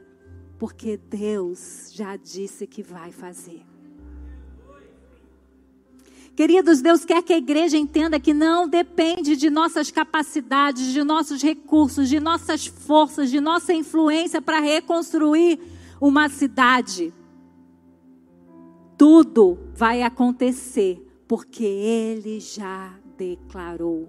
porque 0.58 0.96
Deus 0.96 1.92
já 1.92 2.16
disse 2.16 2.66
que 2.66 2.82
vai 2.82 3.12
fazer. 3.12 3.73
Queridos, 6.36 6.82
Deus 6.82 7.06
quer 7.06 7.22
que 7.22 7.32
a 7.32 7.38
igreja 7.38 7.78
entenda 7.78 8.20
que 8.20 8.34
não 8.34 8.68
depende 8.68 9.36
de 9.36 9.52
nossas 9.52 9.92
capacidades, 9.92 10.92
de 10.92 11.04
nossos 11.04 11.44
recursos, 11.44 12.10
de 12.10 12.20
nossas 12.20 12.66
forças, 12.66 13.30
de 13.30 13.40
nossa 13.40 13.72
influência 13.72 14.42
para 14.42 14.60
reconstruir 14.60 15.60
uma 16.02 16.28
cidade. 16.30 17.14
Tudo 18.98 19.60
vai 19.76 20.02
acontecer 20.02 21.08
porque 21.28 21.64
Ele 21.64 22.40
já 22.40 22.94
declarou. 23.16 24.08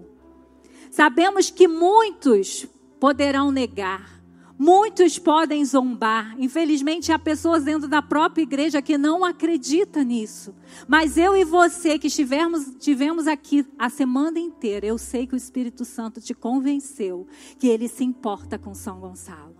Sabemos 0.89 1.51
que 1.51 1.67
muitos 1.67 2.67
poderão 2.99 3.51
negar, 3.51 4.14
Muitos 4.57 5.19
podem 5.19 5.65
zombar. 5.65 6.33
Infelizmente, 6.39 7.11
há 7.11 7.19
pessoas 7.19 7.65
dentro 7.65 7.89
da 7.89 8.01
própria 8.01 8.43
igreja 8.43 8.81
que 8.81 8.97
não 8.97 9.25
acreditam 9.25 10.03
nisso. 10.03 10.55
Mas 10.87 11.17
eu 11.17 11.35
e 11.35 11.43
você 11.43 11.99
que 11.99 12.07
estivermos, 12.07 12.73
tivemos 12.79 13.27
aqui 13.27 13.67
a 13.77 13.89
semana 13.89 14.39
inteira, 14.39 14.85
eu 14.85 14.97
sei 14.97 15.27
que 15.27 15.33
o 15.33 15.37
Espírito 15.37 15.83
Santo 15.83 16.21
te 16.21 16.33
convenceu 16.33 17.27
que 17.59 17.67
ele 17.67 17.89
se 17.89 18.03
importa 18.03 18.57
com 18.57 18.73
São 18.73 18.99
Gonçalo. 18.99 19.57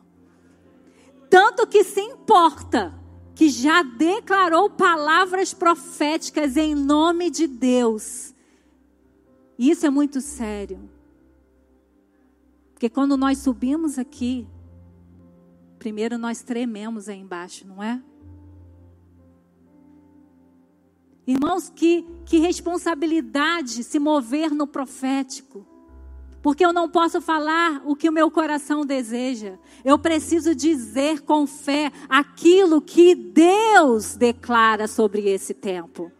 Tanto 1.29 1.67
que 1.67 1.83
se 1.83 1.99
importa 1.99 2.97
que 3.35 3.49
já 3.49 3.83
declarou 3.83 4.69
palavras 4.69 5.53
proféticas 5.53 6.55
em 6.55 6.73
nome 6.73 7.29
de 7.29 7.47
Deus. 7.47 8.33
Isso 9.59 9.85
é 9.85 9.89
muito 9.89 10.21
sério. 10.21 10.89
Porque 12.73 12.89
quando 12.89 13.17
nós 13.17 13.39
subimos 13.39 13.99
aqui, 13.99 14.47
primeiro 15.85 16.17
nós 16.17 16.41
trememos 16.41 17.07
aí 17.07 17.19
embaixo, 17.19 17.67
não 17.67 17.83
é? 17.83 18.01
Irmãos, 21.27 21.69
que, 21.69 22.03
que 22.25 22.39
responsabilidade 22.39 23.83
se 23.83 23.99
mover 23.99 24.49
no 24.49 24.65
profético. 24.65 25.63
Porque 26.41 26.65
eu 26.65 26.73
não 26.73 26.89
posso 26.89 27.21
falar 27.21 27.83
o 27.85 27.95
que 27.95 28.09
o 28.09 28.11
meu 28.11 28.31
coração 28.31 28.83
deseja. 28.83 29.59
Eu 29.83 29.99
preciso 29.99 30.55
dizer 30.55 31.21
com 31.21 31.45
fé 31.45 31.91
aquilo 32.09 32.81
que 32.81 33.13
Deus 33.13 34.15
declara 34.15 34.87
sobre 34.87 35.29
esse 35.29 35.53
tempo. 35.53 36.11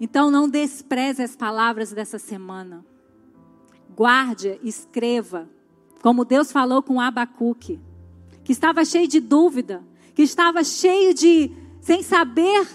Então 0.00 0.32
não 0.32 0.48
despreze 0.48 1.22
as 1.22 1.36
palavras 1.36 1.92
dessa 1.92 2.18
semana. 2.18 2.84
Guarde, 3.94 4.58
escreva 4.64 5.48
como 6.04 6.22
Deus 6.22 6.52
falou 6.52 6.82
com 6.82 7.00
Abacuque, 7.00 7.80
que 8.44 8.52
estava 8.52 8.84
cheio 8.84 9.08
de 9.08 9.20
dúvida, 9.20 9.82
que 10.14 10.20
estava 10.20 10.62
cheio 10.62 11.14
de 11.14 11.50
sem 11.80 12.02
saber 12.02 12.68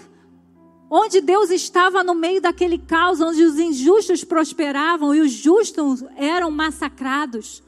onde 0.90 1.20
Deus 1.20 1.48
estava 1.48 2.02
no 2.02 2.12
meio 2.12 2.42
daquele 2.42 2.76
caos, 2.76 3.20
onde 3.20 3.44
os 3.44 3.56
injustos 3.56 4.24
prosperavam 4.24 5.14
e 5.14 5.20
os 5.20 5.30
justos 5.30 6.02
eram 6.16 6.50
massacrados. 6.50 7.62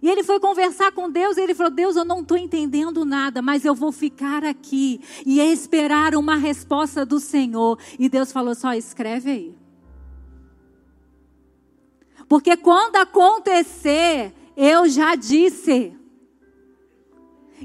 E 0.00 0.08
ele 0.08 0.22
foi 0.22 0.40
conversar 0.40 0.92
com 0.92 1.10
Deus 1.10 1.36
e 1.36 1.42
ele 1.42 1.54
falou: 1.54 1.70
Deus, 1.70 1.94
eu 1.94 2.06
não 2.06 2.20
estou 2.20 2.38
entendendo 2.38 3.04
nada, 3.04 3.42
mas 3.42 3.66
eu 3.66 3.74
vou 3.74 3.92
ficar 3.92 4.42
aqui 4.46 4.98
e 5.26 5.40
esperar 5.40 6.14
uma 6.14 6.36
resposta 6.36 7.04
do 7.04 7.20
Senhor. 7.20 7.78
E 7.98 8.08
Deus 8.08 8.32
falou: 8.32 8.54
só 8.54 8.72
escreve 8.72 9.30
aí. 9.30 9.58
Porque 12.26 12.56
quando 12.56 12.96
acontecer, 12.96 14.32
eu 14.64 14.88
já 14.88 15.16
disse. 15.16 15.92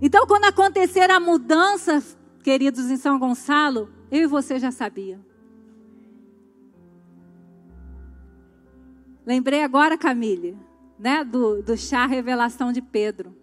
Então, 0.01 0.25
quando 0.25 0.45
acontecer 0.45 1.12
a 1.12 1.19
mudança, 1.19 2.03
queridos, 2.43 2.89
em 2.89 2.97
São 2.97 3.19
Gonçalo, 3.19 3.88
eu 4.10 4.23
e 4.23 4.25
você 4.25 4.57
já 4.57 4.71
sabia. 4.71 5.19
Lembrei 9.23 9.62
agora, 9.62 9.95
Camille, 9.95 10.57
né, 10.97 11.23
do, 11.23 11.62
do 11.62 11.77
chá 11.77 12.07
revelação 12.07 12.71
de 12.71 12.81
Pedro. 12.81 13.36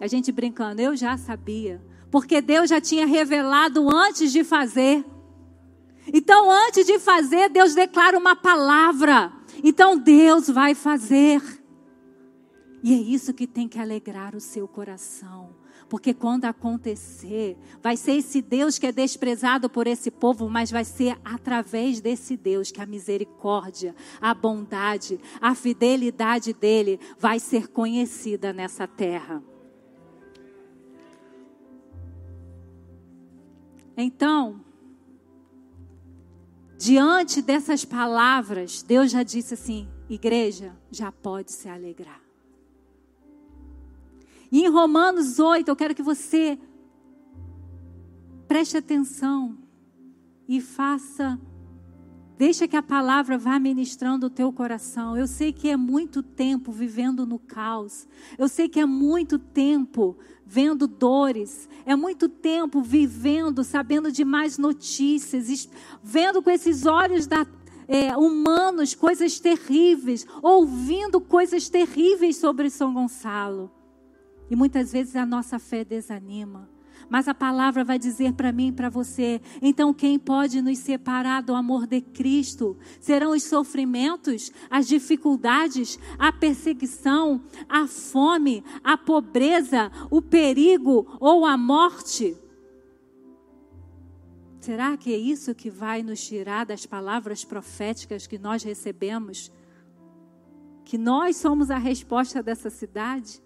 A 0.00 0.08
gente 0.08 0.32
brincando, 0.32 0.82
eu 0.82 0.96
já 0.96 1.16
sabia. 1.16 1.80
Porque 2.10 2.40
Deus 2.40 2.68
já 2.68 2.80
tinha 2.80 3.06
revelado 3.06 3.88
antes 3.94 4.32
de 4.32 4.42
fazer. 4.42 5.04
Então, 6.12 6.50
antes 6.50 6.84
de 6.84 6.98
fazer, 6.98 7.48
Deus 7.48 7.74
declara 7.74 8.18
uma 8.18 8.34
palavra. 8.34 9.32
Então, 9.62 9.96
Deus 9.96 10.48
vai 10.48 10.74
fazer. 10.74 11.40
E 12.86 12.94
é 12.94 12.98
isso 12.98 13.34
que 13.34 13.48
tem 13.48 13.66
que 13.66 13.80
alegrar 13.80 14.36
o 14.36 14.40
seu 14.40 14.68
coração. 14.68 15.50
Porque 15.88 16.14
quando 16.14 16.44
acontecer, 16.44 17.58
vai 17.82 17.96
ser 17.96 18.12
esse 18.12 18.40
Deus 18.40 18.78
que 18.78 18.86
é 18.86 18.92
desprezado 18.92 19.68
por 19.68 19.88
esse 19.88 20.08
povo, 20.08 20.48
mas 20.48 20.70
vai 20.70 20.84
ser 20.84 21.18
através 21.24 22.00
desse 22.00 22.36
Deus 22.36 22.70
que 22.70 22.80
a 22.80 22.86
misericórdia, 22.86 23.92
a 24.20 24.32
bondade, 24.32 25.18
a 25.40 25.52
fidelidade 25.52 26.52
dele 26.52 27.00
vai 27.18 27.40
ser 27.40 27.66
conhecida 27.66 28.52
nessa 28.52 28.86
terra. 28.86 29.42
Então, 33.96 34.60
diante 36.78 37.42
dessas 37.42 37.84
palavras, 37.84 38.80
Deus 38.80 39.10
já 39.10 39.24
disse 39.24 39.54
assim: 39.54 39.88
igreja, 40.08 40.72
já 40.88 41.10
pode 41.10 41.50
se 41.50 41.68
alegrar. 41.68 42.25
E 44.50 44.62
em 44.62 44.68
Romanos 44.68 45.38
8, 45.38 45.68
eu 45.68 45.76
quero 45.76 45.94
que 45.94 46.02
você 46.02 46.58
preste 48.46 48.76
atenção 48.76 49.58
e 50.48 50.60
faça. 50.60 51.38
Deixa 52.38 52.68
que 52.68 52.76
a 52.76 52.82
palavra 52.82 53.38
vá 53.38 53.58
ministrando 53.58 54.26
o 54.26 54.30
teu 54.30 54.52
coração. 54.52 55.16
Eu 55.16 55.26
sei 55.26 55.52
que 55.52 55.70
é 55.70 55.76
muito 55.76 56.22
tempo 56.22 56.70
vivendo 56.70 57.24
no 57.24 57.38
caos. 57.38 58.06
Eu 58.36 58.46
sei 58.46 58.68
que 58.68 58.78
é 58.78 58.84
muito 58.84 59.38
tempo 59.38 60.18
vendo 60.44 60.86
dores. 60.86 61.66
É 61.86 61.96
muito 61.96 62.28
tempo 62.28 62.82
vivendo, 62.82 63.64
sabendo 63.64 64.12
de 64.12 64.24
mais 64.24 64.58
notícias, 64.58 65.68
vendo 66.02 66.42
com 66.42 66.50
esses 66.50 66.84
olhos 66.84 67.26
da, 67.26 67.46
é, 67.88 68.16
humanos 68.16 68.94
coisas 68.94 69.40
terríveis, 69.40 70.26
ouvindo 70.42 71.20
coisas 71.20 71.68
terríveis 71.68 72.36
sobre 72.36 72.68
São 72.68 72.92
Gonçalo. 72.92 73.70
E 74.50 74.56
muitas 74.56 74.92
vezes 74.92 75.16
a 75.16 75.26
nossa 75.26 75.58
fé 75.58 75.84
desanima. 75.84 76.68
Mas 77.08 77.28
a 77.28 77.34
palavra 77.34 77.84
vai 77.84 77.98
dizer 77.98 78.32
para 78.32 78.52
mim 78.52 78.68
e 78.68 78.72
para 78.72 78.88
você: 78.88 79.40
então 79.62 79.94
quem 79.94 80.18
pode 80.18 80.60
nos 80.60 80.78
separar 80.78 81.42
do 81.42 81.54
amor 81.54 81.86
de 81.86 82.00
Cristo? 82.00 82.76
Serão 83.00 83.32
os 83.32 83.44
sofrimentos, 83.44 84.50
as 84.68 84.88
dificuldades, 84.88 85.98
a 86.18 86.32
perseguição, 86.32 87.42
a 87.68 87.86
fome, 87.86 88.64
a 88.82 88.96
pobreza, 88.96 89.90
o 90.10 90.20
perigo 90.20 91.06
ou 91.20 91.44
a 91.44 91.56
morte? 91.56 92.36
Será 94.60 94.96
que 94.96 95.14
é 95.14 95.16
isso 95.16 95.54
que 95.54 95.70
vai 95.70 96.02
nos 96.02 96.26
tirar 96.26 96.66
das 96.66 96.84
palavras 96.86 97.44
proféticas 97.44 98.26
que 98.26 98.36
nós 98.36 98.64
recebemos? 98.64 99.52
Que 100.84 100.98
nós 100.98 101.36
somos 101.36 101.70
a 101.70 101.78
resposta 101.78 102.42
dessa 102.42 102.68
cidade? 102.68 103.40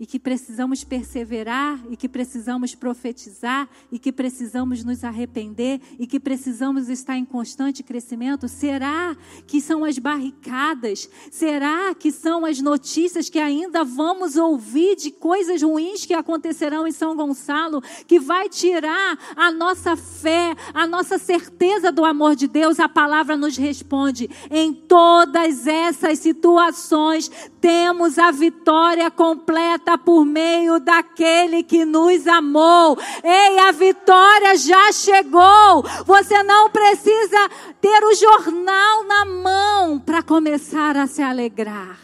E 0.00 0.06
que 0.06 0.18
precisamos 0.18 0.84
perseverar, 0.84 1.80
e 1.90 1.96
que 1.96 2.08
precisamos 2.08 2.74
profetizar, 2.74 3.68
e 3.90 3.98
que 3.98 4.12
precisamos 4.12 4.84
nos 4.84 5.02
arrepender, 5.02 5.80
e 5.98 6.06
que 6.06 6.20
precisamos 6.20 6.88
estar 6.88 7.16
em 7.16 7.24
constante 7.24 7.82
crescimento? 7.82 8.48
Será 8.48 9.16
que 9.46 9.60
são 9.60 9.84
as 9.84 9.98
barricadas? 9.98 11.08
Será 11.30 11.94
que 11.94 12.12
são 12.12 12.44
as 12.44 12.60
notícias 12.60 13.28
que 13.28 13.38
ainda 13.38 13.82
vamos 13.82 14.36
ouvir 14.36 14.96
de 14.96 15.10
coisas 15.10 15.62
ruins 15.62 16.06
que 16.06 16.14
acontecerão 16.14 16.86
em 16.86 16.92
São 16.92 17.16
Gonçalo, 17.16 17.82
que 18.06 18.20
vai 18.20 18.48
tirar 18.48 19.18
a 19.34 19.50
nossa 19.50 19.96
fé, 19.96 20.54
a 20.72 20.86
nossa 20.86 21.18
certeza 21.18 21.90
do 21.90 22.04
amor 22.04 22.36
de 22.36 22.46
Deus? 22.46 22.78
A 22.78 22.88
palavra 22.88 23.36
nos 23.36 23.56
responde: 23.56 24.30
em 24.50 24.72
todas 24.72 25.66
essas 25.66 26.20
situações, 26.20 27.30
temos 27.60 28.18
a 28.18 28.30
vitória 28.30 29.10
completa 29.10 29.87
por 29.96 30.24
meio 30.24 30.80
daquele 30.80 31.62
que 31.62 31.84
nos 31.84 32.26
amou. 32.26 32.98
Ei, 33.24 33.58
a 33.60 33.72
vitória 33.72 34.56
já 34.56 34.92
chegou. 34.92 35.82
Você 36.04 36.42
não 36.42 36.68
precisa 36.68 37.48
ter 37.80 38.04
o 38.04 38.14
jornal 38.14 39.04
na 39.04 39.24
mão 39.24 40.00
para 40.00 40.22
começar 40.22 40.96
a 40.96 41.06
se 41.06 41.22
alegrar. 41.22 41.98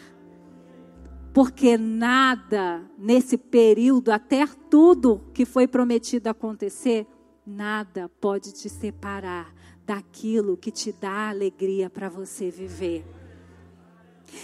Porque 1.33 1.77
nada 1.77 2.81
nesse 2.97 3.37
período, 3.37 4.09
até 4.09 4.47
tudo 4.69 5.21
que 5.33 5.45
foi 5.45 5.67
prometido 5.67 6.29
acontecer, 6.29 7.05
nada 7.45 8.09
pode 8.21 8.53
te 8.53 8.69
separar 8.69 9.53
daquilo 9.85 10.57
que 10.57 10.71
te 10.71 10.91
dá 10.91 11.29
alegria 11.29 11.89
para 11.89 12.09
você 12.09 12.49
viver. 12.49 13.05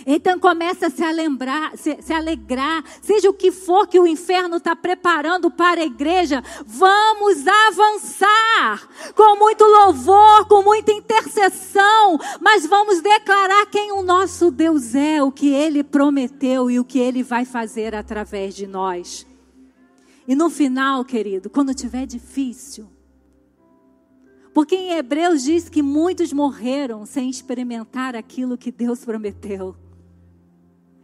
Então 0.06 0.40
começa 0.40 0.88
a 0.88 0.90
se, 0.90 1.04
lembrar, 1.12 1.78
se, 1.78 1.98
se 2.02 2.14
alegrar, 2.14 2.84
seja 3.02 3.30
o 3.30 3.34
que 3.34 3.52
for 3.52 3.88
que 3.88 4.00
o 4.00 4.08
inferno 4.08 4.58
está 4.58 4.76
preparando 4.76 5.50
para 5.50 5.82
a 5.82 5.86
igreja, 5.86 6.44
vamos 6.66 7.46
avançar 7.48 8.88
com 9.16 9.38
muito 9.38 9.64
louvor, 9.64 10.48
com 10.48 10.64
muita 10.64 10.92
intercessão, 10.92 12.20
mas 12.40 12.66
vamos 12.66 13.02
declarar 13.02 13.66
quem 13.68 13.92
o 13.92 14.02
nosso 14.02 14.52
Deus 14.52 14.96
é, 14.96 15.22
o 15.22 15.32
que 15.32 15.50
ele 15.50 15.84
prometeu 15.84 16.70
e 16.70 16.80
o 16.80 16.86
que 16.86 17.00
ele 17.00 17.24
vai 17.24 17.46
fazer 17.46 17.96
através 17.96 18.56
de 18.56 18.68
nós. 18.68 19.26
E 20.28 20.36
no 20.36 20.50
final, 20.50 21.04
querido, 21.04 21.50
quando 21.50 21.74
tiver 21.74 22.06
difícil, 22.06 22.90
porque 24.54 24.76
em 24.76 24.92
Hebreus 24.92 25.44
diz 25.44 25.70
que 25.70 25.82
muitos 25.82 26.34
morreram 26.34 27.06
sem 27.06 27.30
experimentar 27.30 28.16
aquilo 28.16 28.58
que 28.58 28.72
Deus 28.72 29.04
prometeu. 29.06 29.76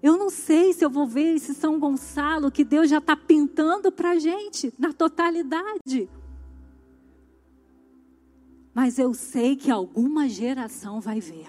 Eu 0.01 0.17
não 0.17 0.29
sei 0.29 0.73
se 0.73 0.85
eu 0.85 0.89
vou 0.89 1.07
ver 1.07 1.35
esse 1.35 1.53
São 1.53 1.79
Gonçalo 1.79 2.51
que 2.51 2.63
Deus 2.63 2.89
já 2.89 2.99
está 2.99 3.15
pintando 3.15 3.91
para 3.91 4.11
a 4.11 4.19
gente 4.19 4.73
na 4.77 4.93
totalidade. 4.93 6.09
Mas 8.73 8.99
eu 8.99 9.13
sei 9.13 9.55
que 9.55 9.71
alguma 9.71 10.29
geração 10.29 11.01
vai 11.01 11.19
ver. 11.19 11.47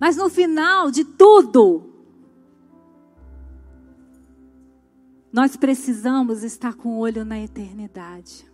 Mas 0.00 0.16
no 0.16 0.30
final 0.30 0.90
de 0.90 1.04
tudo, 1.04 1.90
nós 5.30 5.56
precisamos 5.56 6.42
estar 6.42 6.74
com 6.74 6.96
o 6.96 6.98
olho 6.98 7.24
na 7.24 7.38
eternidade. 7.38 8.50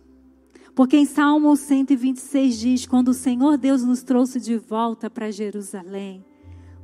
Porque 0.75 0.97
em 0.97 1.05
Salmo 1.05 1.55
126 1.55 2.59
diz: 2.59 2.85
quando 2.85 3.09
o 3.09 3.13
Senhor 3.13 3.57
Deus 3.57 3.83
nos 3.83 4.03
trouxe 4.03 4.39
de 4.39 4.57
volta 4.57 5.09
para 5.09 5.31
Jerusalém, 5.31 6.25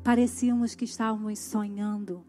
parecíamos 0.08 0.74
que 0.74 0.86
estávamos 0.86 1.38
sonhando. 1.38 2.24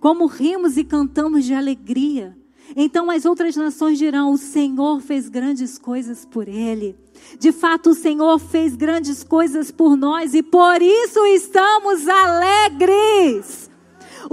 Como 0.00 0.26
rimos 0.26 0.76
e 0.76 0.82
cantamos 0.82 1.44
de 1.44 1.54
alegria. 1.54 2.36
Então 2.74 3.08
as 3.08 3.24
outras 3.24 3.54
nações 3.54 3.96
dirão: 3.96 4.32
O 4.32 4.36
Senhor 4.36 5.00
fez 5.00 5.28
grandes 5.28 5.78
coisas 5.78 6.24
por 6.24 6.48
ele. 6.48 6.96
De 7.38 7.52
fato, 7.52 7.90
o 7.90 7.94
Senhor 7.94 8.40
fez 8.40 8.74
grandes 8.74 9.22
coisas 9.22 9.70
por 9.70 9.96
nós 9.96 10.34
e 10.34 10.42
por 10.42 10.82
isso 10.82 11.24
estamos 11.26 12.08
alegres. 12.08 13.61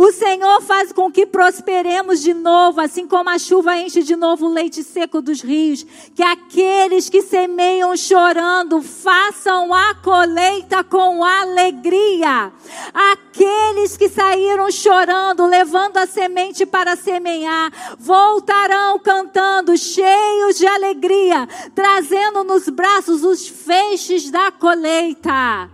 O 0.02 0.14
Senhor 0.14 0.62
faz 0.62 0.94
com 0.94 1.12
que 1.12 1.26
prosperemos 1.26 2.22
de 2.22 2.34
novo, 2.34 2.80
assim 2.80 3.06
como 3.06 3.30
a 3.30 3.38
chuva 3.38 3.76
enche 3.76 4.02
de 4.02 4.16
novo 4.16 4.46
o 4.46 4.54
leite 4.54 4.82
seco 4.82 5.22
dos 5.22 5.42
rios. 5.42 5.86
Que 6.16 6.24
aqueles 6.24 7.10
que 7.10 7.22
semeiam 7.22 7.98
chorando 7.98 8.82
façam 8.82 9.74
a 9.74 9.94
colheita 9.96 10.86
com 10.86 11.22
alegria. 11.22 12.50
Aqueles 12.94 13.98
que 13.98 14.08
saíram 14.08 14.72
chorando, 14.72 15.46
levando 15.46 15.98
a 15.98 16.08
semente 16.08 16.66
para 16.66 16.96
semear, 16.96 17.70
voltarão 18.00 18.98
cantando, 19.00 19.78
cheios 19.78 20.58
de 20.58 20.66
alegria, 20.66 21.46
trazendo 21.76 22.46
nos 22.46 22.70
braços 22.70 23.22
os 23.22 23.50
feixes 23.50 24.32
da 24.32 24.50
colheita. 24.50 25.70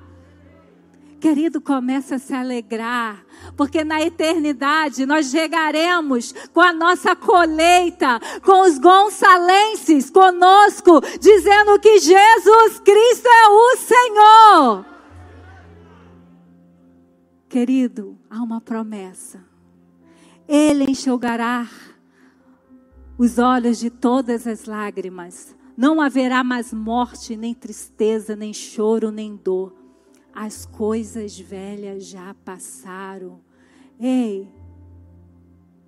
Querido, 1.20 1.62
começa 1.62 2.16
a 2.16 2.20
se 2.20 2.34
alegrar 2.34 3.25
porque 3.56 3.84
na 3.84 4.02
eternidade 4.02 5.06
nós 5.06 5.32
chegaremos 5.32 6.34
com 6.54 6.62
a 6.62 6.74
nossa 6.74 7.16
colheita, 7.16 8.20
com 8.44 8.62
os 8.62 8.78
gonçalenses 8.78 10.10
conosco, 10.10 11.02
dizendo 11.20 11.80
que 11.80 12.00
Jesus 12.00 12.80
Cristo 12.80 13.28
é 13.28 13.48
o 13.50 13.76
Senhor. 13.78 14.86
Querido, 17.48 18.18
há 18.30 18.42
uma 18.42 18.60
promessa. 18.60 19.44
Ele 20.48 20.84
enxugará 20.92 21.68
os 23.18 23.40
olhos 23.40 23.80
de 23.80 23.90
todas 23.90 24.46
as 24.46 24.66
lágrimas. 24.66 25.56
Não 25.78 26.02
haverá 26.02 26.44
mais 26.44 26.74
morte, 26.74 27.36
nem 27.36 27.54
tristeza, 27.54 28.36
nem 28.36 28.54
choro, 28.54 29.12
nem 29.12 29.36
dor 29.36 29.86
as 30.36 30.66
coisas 30.66 31.40
velhas 31.40 32.06
já 32.06 32.36
passaram. 32.44 33.40
Ei, 34.00 34.48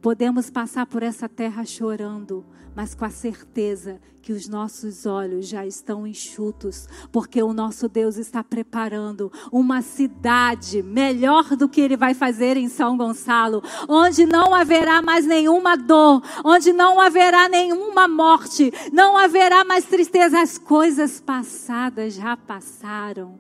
podemos 0.01 0.49
passar 0.49 0.86
por 0.86 1.03
essa 1.03 1.28
terra 1.28 1.66
chorando, 1.66 2.45
mas 2.74 2.95
com 2.95 3.03
a 3.03 3.10
certeza 3.10 3.99
que 4.22 4.32
os 4.32 4.47
nossos 4.47 5.05
olhos 5.05 5.47
já 5.47 5.66
estão 5.66 6.08
enxutos, 6.08 6.88
porque 7.12 7.43
o 7.43 7.51
nosso 7.51 7.89
Deus 7.89 8.16
está 8.18 8.41
preparando 8.43 9.32
uma 9.51 9.82
cidade 9.82 10.82
melhor 10.82 11.55
do 11.58 11.68
que 11.68 11.82
ele 11.82 11.97
vai 11.97 12.14
fazer 12.14 12.55
em 12.55 12.70
São 12.70 12.95
Gonçalo, 12.95 13.62
onde 13.89 14.26
não 14.26 14.53
haverá 14.53 15.01
mais 15.01 15.26
nenhuma 15.26 15.76
dor, 15.76 16.22
onde 16.45 16.72
não 16.72 16.99
haverá 16.99 17.49
nenhuma 17.49 18.08
morte, 18.08 18.72
não 18.93 19.18
haverá 19.18 19.66
mais 19.66 19.84
tristeza, 19.84 20.39
as 20.39 20.58
coisas 20.58 21.20
passadas 21.20 22.14
já 22.14 22.38
passaram. 22.38 23.38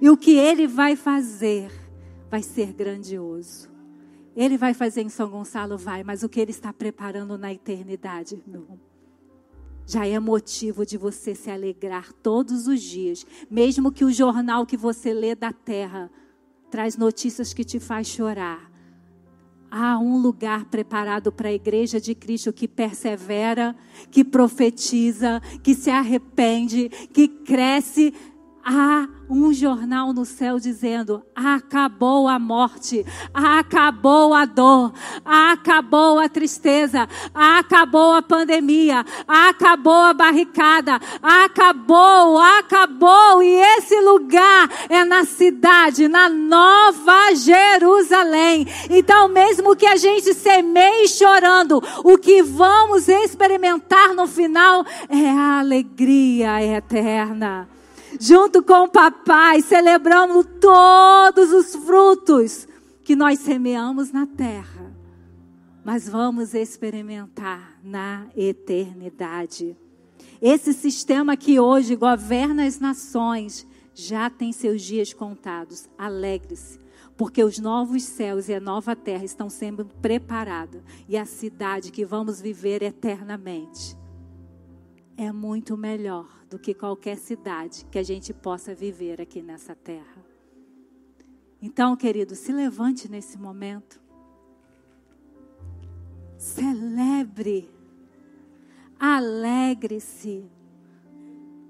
E 0.00 0.10
o 0.10 0.16
que 0.16 0.36
ele 0.36 0.66
vai 0.66 0.96
fazer 0.96 1.70
vai 2.30 2.42
ser 2.42 2.72
grandioso. 2.72 3.71
Ele 4.34 4.56
vai 4.56 4.72
fazer 4.72 5.02
em 5.02 5.08
São 5.08 5.28
Gonçalo, 5.28 5.76
vai, 5.76 6.02
mas 6.02 6.22
o 6.22 6.28
que 6.28 6.40
ele 6.40 6.50
está 6.50 6.72
preparando 6.72 7.36
na 7.36 7.52
eternidade, 7.52 8.42
não. 8.46 8.80
Já 9.86 10.06
é 10.06 10.18
motivo 10.18 10.86
de 10.86 10.96
você 10.96 11.34
se 11.34 11.50
alegrar 11.50 12.12
todos 12.12 12.66
os 12.66 12.80
dias, 12.80 13.26
mesmo 13.50 13.92
que 13.92 14.04
o 14.04 14.12
jornal 14.12 14.64
que 14.64 14.76
você 14.76 15.12
lê 15.12 15.34
da 15.34 15.52
terra 15.52 16.10
traz 16.70 16.96
notícias 16.96 17.52
que 17.52 17.64
te 17.64 17.78
faz 17.78 18.06
chorar. 18.06 18.70
Há 19.70 19.98
um 19.98 20.18
lugar 20.18 20.66
preparado 20.66 21.32
para 21.32 21.48
a 21.48 21.52
igreja 21.52 22.00
de 22.00 22.14
Cristo 22.14 22.52
que 22.52 22.68
persevera, 22.68 23.74
que 24.10 24.22
profetiza, 24.22 25.40
que 25.62 25.74
se 25.74 25.90
arrepende, 25.90 26.88
que 27.12 27.26
cresce 27.26 28.12
Há 28.64 29.08
um 29.32 29.50
jornal 29.52 30.12
no 30.12 30.26
céu 30.26 30.58
dizendo: 30.58 31.22
acabou 31.34 32.28
a 32.28 32.38
morte, 32.38 33.04
acabou 33.32 34.34
a 34.34 34.44
dor, 34.44 34.92
acabou 35.24 36.18
a 36.18 36.28
tristeza, 36.28 37.08
acabou 37.34 38.12
a 38.12 38.20
pandemia, 38.20 39.04
acabou 39.26 40.02
a 40.02 40.12
barricada, 40.12 41.00
acabou, 41.22 42.38
acabou. 42.38 43.42
E 43.42 43.54
esse 43.78 43.98
lugar 44.00 44.68
é 44.90 45.02
na 45.02 45.24
cidade, 45.24 46.08
na 46.08 46.28
Nova 46.28 47.34
Jerusalém. 47.34 48.66
Então, 48.90 49.28
mesmo 49.28 49.74
que 49.74 49.86
a 49.86 49.96
gente 49.96 50.34
semeie 50.34 51.08
chorando, 51.08 51.82
o 52.04 52.18
que 52.18 52.42
vamos 52.42 53.08
experimentar 53.08 54.14
no 54.14 54.26
final 54.26 54.84
é 55.08 55.30
a 55.30 55.60
alegria 55.60 56.62
eterna 56.62 57.68
junto 58.22 58.62
com 58.62 58.84
o 58.84 58.88
papai, 58.88 59.60
celebramos 59.62 60.46
todos 60.60 61.50
os 61.50 61.74
frutos 61.74 62.68
que 63.02 63.16
nós 63.16 63.40
semeamos 63.40 64.12
na 64.12 64.28
terra, 64.28 64.94
mas 65.84 66.08
vamos 66.08 66.54
experimentar 66.54 67.80
na 67.82 68.28
eternidade. 68.36 69.76
Esse 70.40 70.72
sistema 70.72 71.36
que 71.36 71.58
hoje 71.58 71.96
governa 71.96 72.64
as 72.64 72.78
nações 72.78 73.66
já 73.92 74.30
tem 74.30 74.52
seus 74.52 74.82
dias 74.82 75.12
contados. 75.12 75.88
Alegre-se, 75.98 76.78
porque 77.16 77.42
os 77.42 77.58
novos 77.58 78.04
céus 78.04 78.48
e 78.48 78.54
a 78.54 78.60
nova 78.60 78.94
terra 78.94 79.24
estão 79.24 79.50
sendo 79.50 79.84
preparados 80.00 80.80
e 81.08 81.16
a 81.16 81.24
cidade 81.24 81.90
que 81.90 82.04
vamos 82.04 82.40
viver 82.40 82.84
eternamente 82.84 84.00
é 85.16 85.30
muito 85.30 85.76
melhor 85.76 86.41
do 86.52 86.58
que 86.58 86.74
qualquer 86.74 87.16
cidade 87.16 87.86
que 87.90 87.98
a 87.98 88.02
gente 88.02 88.34
possa 88.34 88.74
viver 88.74 89.22
aqui 89.22 89.40
nessa 89.40 89.74
terra. 89.74 90.22
Então, 91.62 91.96
querido, 91.96 92.34
se 92.34 92.52
levante 92.52 93.10
nesse 93.10 93.38
momento. 93.38 93.98
Celebre. 96.36 97.70
Alegre-se. 99.00 100.44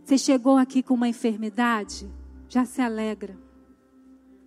Você 0.03 0.19
chegou 0.19 0.57
aqui 0.57 0.83
com 0.83 0.95
uma 0.95 1.09
enfermidade? 1.09 2.11
Já 2.49 2.65
se 2.65 2.83
alegra. 2.83 3.39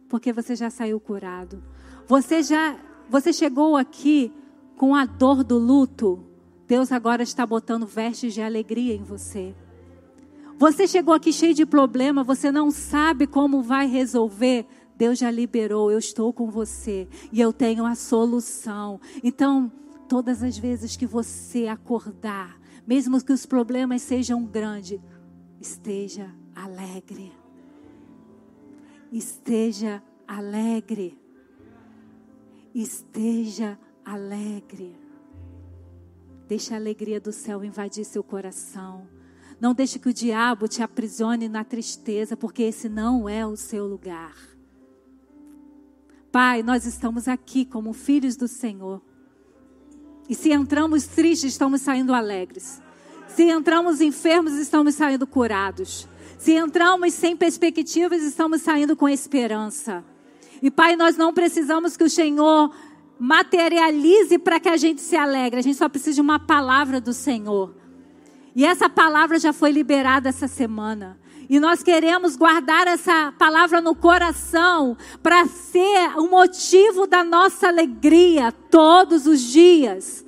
Porque 0.09 0.33
você 0.33 0.53
já 0.53 0.69
saiu 0.69 0.99
curado. 0.99 1.63
Você 2.07 2.43
já 2.43 2.77
você 3.09 3.31
chegou 3.31 3.77
aqui 3.77 4.33
com 4.75 4.93
a 4.93 5.05
dor 5.05 5.45
do 5.45 5.57
luto? 5.57 6.25
Deus 6.67 6.91
agora 6.91 7.23
está 7.23 7.45
botando 7.45 7.85
vestes 7.85 8.33
de 8.33 8.41
alegria 8.41 8.93
em 8.93 9.03
você. 9.03 9.55
Você 10.57 10.87
chegou 10.87 11.13
aqui 11.13 11.33
cheio 11.33 11.53
de 11.53 11.65
problema, 11.65 12.23
você 12.23 12.49
não 12.49 12.71
sabe 12.71 13.27
como 13.27 13.61
vai 13.61 13.87
resolver. 13.87 14.65
Deus 14.95 15.19
já 15.19 15.29
liberou, 15.29 15.91
eu 15.91 15.99
estou 15.99 16.31
com 16.31 16.49
você 16.49 17.09
e 17.31 17.41
eu 17.41 17.51
tenho 17.51 17.85
a 17.85 17.93
solução. 17.93 18.99
Então, 19.21 19.69
todas 20.07 20.41
as 20.41 20.57
vezes 20.57 20.95
que 20.95 21.05
você 21.05 21.67
acordar, 21.67 22.57
mesmo 22.87 23.21
que 23.21 23.33
os 23.33 23.45
problemas 23.45 24.01
sejam 24.01 24.45
grandes, 24.45 24.99
esteja 25.59 26.33
alegre. 26.55 27.33
Esteja 29.11 30.01
alegre. 30.25 31.19
Esteja 32.73 33.77
alegre. 34.05 34.95
Deixe 36.47 36.73
a 36.73 36.77
alegria 36.77 37.19
do 37.19 37.33
céu 37.33 37.61
invadir 37.63 38.05
seu 38.05 38.23
coração. 38.23 39.14
Não 39.59 39.73
deixe 39.73 39.97
que 39.99 40.09
o 40.09 40.13
diabo 40.13 40.67
te 40.67 40.83
aprisione 40.83 41.47
na 41.47 41.63
tristeza, 41.63 42.35
porque 42.35 42.63
esse 42.63 42.89
não 42.89 43.27
é 43.29 43.45
o 43.45 43.55
seu 43.55 43.85
lugar. 43.85 44.35
Pai, 46.31 46.61
nós 46.61 46.85
estamos 46.85 47.27
aqui 47.27 47.63
como 47.63 47.93
filhos 47.93 48.35
do 48.35 48.47
Senhor. 48.47 49.01
E 50.27 50.35
se 50.35 50.51
entramos 50.51 51.07
tristes, 51.07 51.53
estamos 51.53 51.81
saindo 51.81 52.13
alegres. 52.13 52.81
Se 53.27 53.43
entramos 53.43 54.01
enfermos, 54.01 54.53
estamos 54.53 54.95
saindo 54.95 55.25
curados. 55.25 56.07
Se 56.37 56.51
entramos 56.51 57.13
sem 57.13 57.37
perspectivas, 57.37 58.21
estamos 58.21 58.61
saindo 58.61 58.95
com 58.95 59.07
esperança. 59.07 60.03
E 60.61 60.69
Pai, 60.69 60.95
nós 60.95 61.15
não 61.15 61.33
precisamos 61.33 61.95
que 61.95 62.03
o 62.03 62.09
Senhor 62.09 62.73
materialize 63.17 64.37
para 64.37 64.59
que 64.59 64.69
a 64.69 64.77
gente 64.77 65.01
se 65.01 65.15
alegre. 65.15 65.59
A 65.59 65.63
gente 65.63 65.77
só 65.77 65.87
precisa 65.87 66.15
de 66.15 66.21
uma 66.21 66.39
palavra 66.39 66.99
do 66.99 67.13
Senhor. 67.13 67.73
E 68.55 68.63
essa 68.63 68.89
palavra 68.89 69.37
já 69.37 69.51
foi 69.51 69.71
liberada 69.71 70.29
essa 70.29 70.47
semana. 70.47 71.19
E 71.49 71.59
nós 71.59 71.83
queremos 71.83 72.35
guardar 72.35 72.87
essa 72.87 73.33
palavra 73.37 73.81
no 73.81 73.93
coração 73.93 74.97
para 75.21 75.45
ser 75.45 76.17
o 76.17 76.27
motivo 76.27 77.05
da 77.05 77.23
nossa 77.23 77.67
alegria 77.67 78.51
todos 78.51 79.27
os 79.27 79.41
dias. 79.41 80.25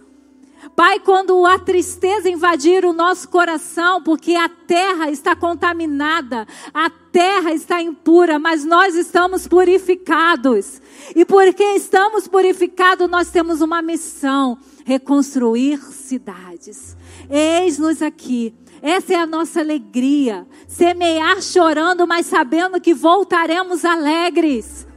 Pai, 0.76 1.00
quando 1.00 1.46
a 1.46 1.58
tristeza 1.58 2.30
invadir 2.30 2.86
o 2.86 2.94
nosso 2.94 3.30
coração, 3.30 4.04
porque 4.04 4.36
a 4.36 4.50
terra 4.50 5.10
está 5.10 5.36
contaminada, 5.36 6.46
a 6.74 6.90
terra 6.90 7.54
está 7.54 7.82
impura, 7.82 8.38
mas 8.38 8.66
nós 8.66 8.94
estamos 8.94 9.48
purificados. 9.48 10.82
E 11.16 11.24
porque 11.24 11.64
estamos 11.64 12.28
purificados, 12.28 13.10
nós 13.10 13.32
temos 13.32 13.62
uma 13.62 13.82
missão: 13.82 14.58
reconstruir 14.86 15.80
cidades. 15.82 16.97
Eis-nos 17.30 18.02
aqui 18.02 18.56
essa 18.82 19.14
é 19.14 19.16
a 19.16 19.26
nossa 19.26 19.60
alegria. 19.60 20.48
Semear 20.68 21.42
chorando, 21.42 22.06
mas 22.08 22.26
sabendo 22.26 22.80
que 22.80 22.94
voltaremos 22.94 23.84
alegres. 23.84 24.88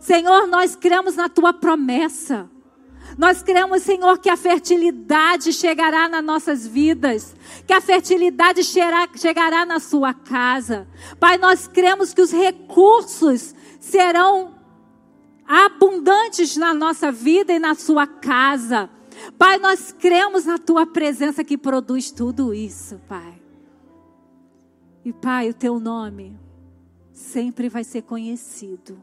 Senhor, 0.00 0.46
nós 0.46 0.74
cremos 0.74 1.16
na 1.16 1.28
tua 1.28 1.52
promessa. 1.52 2.50
Nós 3.16 3.42
cremos, 3.42 3.82
Senhor, 3.82 4.18
que 4.18 4.28
a 4.28 4.36
fertilidade 4.36 5.52
chegará 5.52 6.08
nas 6.08 6.24
nossas 6.24 6.66
vidas, 6.66 7.36
que 7.64 7.72
a 7.72 7.80
fertilidade 7.80 8.62
chegará 8.64 9.64
na 9.64 9.78
sua 9.78 10.12
casa. 10.12 10.88
Pai, 11.20 11.38
nós 11.38 11.68
cremos 11.68 12.12
que 12.12 12.20
os 12.20 12.32
recursos 12.32 13.54
serão 13.78 14.56
abundantes 15.46 16.56
na 16.56 16.74
nossa 16.74 17.12
vida 17.12 17.52
e 17.52 17.58
na 17.60 17.76
sua 17.76 18.04
casa. 18.06 18.90
Pai, 19.38 19.58
nós 19.58 19.92
cremos 19.92 20.44
na 20.44 20.58
tua 20.58 20.86
presença 20.86 21.44
que 21.44 21.58
produz 21.58 22.10
tudo 22.10 22.52
isso, 22.52 23.00
Pai. 23.08 23.40
E 25.04 25.12
Pai, 25.12 25.50
o 25.50 25.54
teu 25.54 25.78
nome 25.78 26.38
sempre 27.12 27.68
vai 27.68 27.84
ser 27.84 28.02
conhecido, 28.02 29.00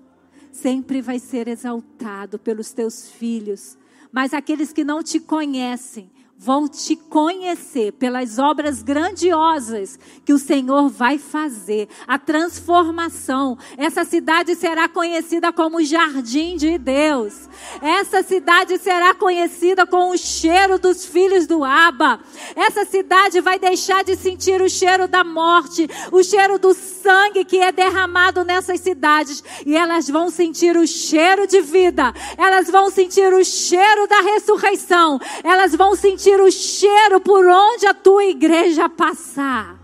sempre 0.52 1.02
vai 1.02 1.20
ser 1.20 1.48
exaltado 1.48 2.38
pelos 2.40 2.72
teus 2.72 3.10
filhos. 3.10 3.78
Mas 4.12 4.34
aqueles 4.34 4.74
que 4.74 4.84
não 4.84 5.02
te 5.02 5.20
conhecem, 5.20 6.12
vão 6.44 6.68
te 6.68 6.96
conhecer 6.96 7.92
pelas 7.92 8.40
obras 8.40 8.82
grandiosas 8.82 10.00
que 10.26 10.34
o 10.34 10.40
Senhor 10.40 10.90
vai 10.90 11.20
fazer, 11.20 11.88
a 12.08 12.18
transformação. 12.18 13.56
Essa 13.78 14.04
cidade 14.04 14.56
será 14.56 14.90
conhecida 14.90 15.54
como 15.54 15.84
jardim 15.84 16.58
de 16.58 16.80
Deus. 16.80 17.48
Essa 17.80 18.24
cidade 18.24 18.80
será 18.80 19.14
conhecida 19.14 19.86
com 19.86 20.10
o 20.10 20.18
cheiro 20.18 20.80
dos 20.80 21.06
filhos 21.06 21.46
do 21.46 21.64
Abba. 21.64 22.20
Essa 22.56 22.86
cidade 22.86 23.40
vai 23.40 23.60
deixar 23.60 24.04
de 24.04 24.16
sentir 24.16 24.64
o 24.64 24.70
cheiro 24.70 25.08
da 25.08 25.24
morte, 25.24 25.88
o 26.12 26.24
cheiro 26.24 26.58
do 26.58 26.74
sangue 26.74 27.46
que 27.46 27.60
é 27.60 27.72
derramado 27.72 28.44
nessas 28.44 28.80
cidades 28.80 29.44
e 29.64 29.78
elas 29.78 30.10
vão 30.10 30.32
sentir 30.32 30.76
o 30.76 30.88
cheiro 30.88 31.46
de 31.46 31.62
vida. 31.62 32.12
Elas 32.36 32.68
vão 32.68 32.90
sentir 32.90 33.32
o 33.32 33.46
cheiro 33.46 34.08
da 34.08 34.22
ressurreição. 34.22 35.20
Elas 35.44 35.76
vão 35.76 35.96
sentir 35.96 36.31
sentir 36.32 36.40
o 36.40 36.52
cheiro 36.52 37.20
por 37.20 37.46
onde 37.46 37.86
a 37.86 37.94
tua 37.94 38.24
igreja 38.26 38.88
passar. 38.88 39.80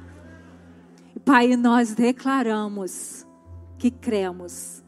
Pai, 1.25 1.57
nós 1.57 1.93
declaramos 1.93 3.25
que 3.77 3.91
cremos, 3.91 4.81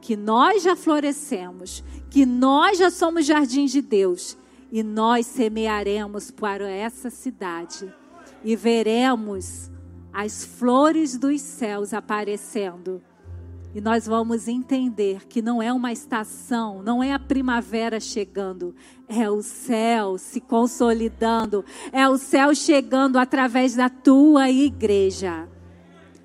que 0.00 0.16
nós 0.16 0.62
já 0.62 0.74
florescemos, 0.74 1.84
que 2.08 2.24
nós 2.24 2.78
já 2.78 2.90
somos 2.90 3.26
jardim 3.26 3.66
de 3.66 3.82
Deus 3.82 4.38
e 4.72 4.82
nós 4.82 5.26
semearemos 5.26 6.30
para 6.30 6.68
essa 6.68 7.10
cidade 7.10 7.92
e 8.42 8.56
veremos 8.56 9.70
as 10.12 10.44
flores 10.44 11.18
dos 11.18 11.40
céus 11.42 11.92
aparecendo 11.92 13.02
e 13.74 13.80
nós 13.80 14.06
vamos 14.06 14.48
entender 14.48 15.26
que 15.28 15.40
não 15.40 15.62
é 15.62 15.72
uma 15.72 15.92
estação, 15.92 16.82
não 16.82 17.02
é 17.02 17.12
a 17.12 17.18
primavera 17.18 18.00
chegando, 18.00 18.74
é 19.08 19.30
o 19.30 19.42
céu 19.42 20.18
se 20.18 20.40
consolidando, 20.40 21.64
é 21.92 22.08
o 22.08 22.18
céu 22.18 22.54
chegando 22.54 23.16
através 23.16 23.76
da 23.76 23.88
tua 23.88 24.50
igreja. 24.50 25.48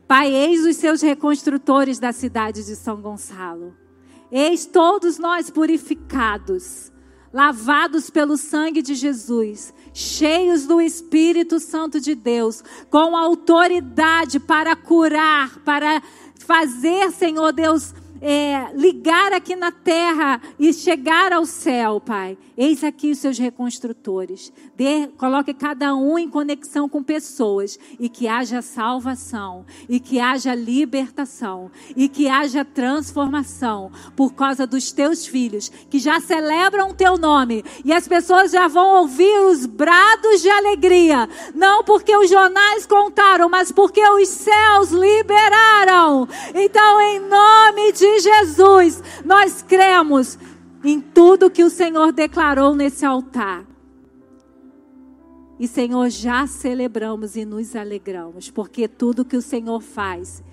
Pai, 0.08 0.34
eis 0.34 0.66
os 0.66 0.76
seus 0.76 1.02
reconstrutores 1.02 2.00
da 2.00 2.12
cidade 2.12 2.64
de 2.66 2.76
São 2.76 3.02
Gonçalo. 3.02 3.76
Eis 4.32 4.66
todos 4.66 5.20
nós 5.20 5.50
purificados, 5.50 6.92
lavados 7.32 8.10
pelo 8.10 8.38
sangue 8.38 8.82
de 8.82 8.96
Jesus, 8.96 9.74
cheios 9.94 10.66
do 10.66 10.82
Espírito 10.82 11.60
Santo 11.60 12.00
de 12.00 12.16
Deus, 12.16 12.64
com 12.90 13.16
autoridade 13.16 14.40
para 14.40 14.76
curar, 14.76 15.60
para 15.60 16.02
fazer, 16.46 17.12
Senhor 17.12 17.52
Deus, 17.52 17.94
é, 18.28 18.72
ligar 18.74 19.34
aqui 19.34 19.56
na 19.56 19.72
terra 19.72 20.42
e 20.58 20.74
chegar 20.74 21.32
ao 21.32 21.46
céu, 21.46 22.02
Pai. 22.02 22.36
Eis 22.58 22.84
aqui 22.84 23.12
os 23.12 23.20
seus 23.20 23.38
reconstrutores. 23.38 24.52
Dê, 24.76 25.08
coloque 25.16 25.54
cada 25.54 25.94
um 25.94 26.18
em 26.18 26.28
conexão 26.28 26.90
com 26.90 27.04
pessoas 27.04 27.78
e 28.00 28.10
que 28.10 28.28
haja 28.28 28.64
salvação, 28.64 29.64
e 29.88 30.00
que 30.00 30.20
haja 30.20 30.56
libertação, 30.56 31.70
e 31.96 32.10
que 32.10 32.28
haja 32.28 32.66
transformação 32.66 33.92
por 34.16 34.34
causa 34.34 34.66
dos 34.66 34.92
teus 34.92 35.28
filhos 35.28 35.70
que 35.88 36.00
já 36.00 36.20
celebram 36.20 36.90
o 36.90 36.94
teu 36.96 37.20
nome 37.20 37.64
e 37.84 37.94
as 37.94 38.08
pessoas 38.08 38.52
já 38.52 38.68
vão 38.68 39.02
ouvir 39.02 39.40
os 39.42 39.68
brados 39.68 40.42
de 40.42 40.50
alegria, 40.50 41.30
não 41.54 41.84
porque 41.84 42.16
os 42.18 42.30
jornais 42.30 42.88
contaram, 42.88 43.50
mas 43.50 43.72
porque 43.72 44.02
os 44.02 44.30
céus 44.30 44.90
liberaram. 44.90 46.28
Então, 46.56 47.02
em 47.02 47.20
nome 47.20 47.92
Jesus, 48.20 49.04
nós 49.24 49.62
cremos 49.62 50.38
em 50.84 51.02
tudo 51.02 51.50
que 51.50 51.64
o 51.64 51.70
Senhor 51.70 52.12
declarou 52.12 52.76
nesse 52.76 53.06
altar. 53.06 53.66
E, 55.60 55.68
Senhor, 55.68 56.10
já 56.10 56.46
celebramos 56.46 57.36
e 57.36 57.46
nos 57.46 57.76
alegramos, 57.76 58.52
porque 58.52 58.88
tudo 58.88 59.24
que 59.24 59.38
o 59.38 59.42
Senhor 59.42 59.82
faz 59.82 60.44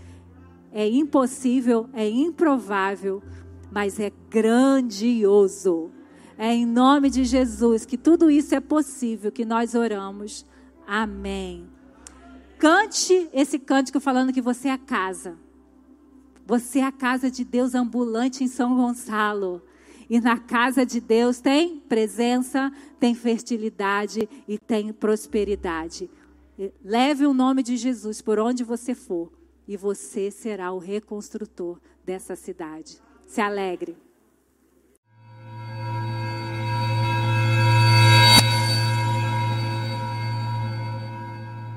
é 0.72 0.88
impossível, 0.88 1.88
é 1.92 2.08
improvável, 2.08 3.22
mas 3.70 3.98
é 3.98 4.12
grandioso. 4.30 5.90
É 6.38 6.54
em 6.54 6.64
nome 6.64 7.10
de 7.10 7.24
Jesus 7.24 7.84
que 7.84 7.98
tudo 7.98 8.30
isso 8.30 8.54
é 8.54 8.60
possível, 8.60 9.30
que 9.30 9.44
nós 9.44 9.74
oramos. 9.74 10.46
Amém. 10.86 11.68
Cante 12.58 13.28
esse 13.32 13.58
cântico 13.58 14.00
falando 14.00 14.32
que 14.32 14.40
você 14.40 14.68
é 14.68 14.72
a 14.72 14.78
casa. 14.78 15.36
Você 16.46 16.80
é 16.80 16.84
a 16.84 16.92
casa 16.92 17.30
de 17.30 17.44
Deus 17.44 17.74
ambulante 17.74 18.42
em 18.42 18.48
São 18.48 18.76
Gonçalo. 18.76 19.62
E 20.08 20.20
na 20.20 20.38
casa 20.38 20.84
de 20.84 21.00
Deus 21.00 21.40
tem 21.40 21.80
presença, 21.80 22.70
tem 23.00 23.14
fertilidade 23.14 24.28
e 24.46 24.58
tem 24.58 24.92
prosperidade. 24.92 26.10
Leve 26.84 27.26
o 27.26 27.32
nome 27.32 27.62
de 27.62 27.76
Jesus 27.76 28.20
por 28.20 28.38
onde 28.38 28.62
você 28.62 28.94
for 28.94 29.32
e 29.66 29.76
você 29.76 30.30
será 30.30 30.72
o 30.72 30.78
reconstrutor 30.78 31.80
dessa 32.04 32.36
cidade. 32.36 33.00
Se 33.26 33.40
alegre. 33.40 33.96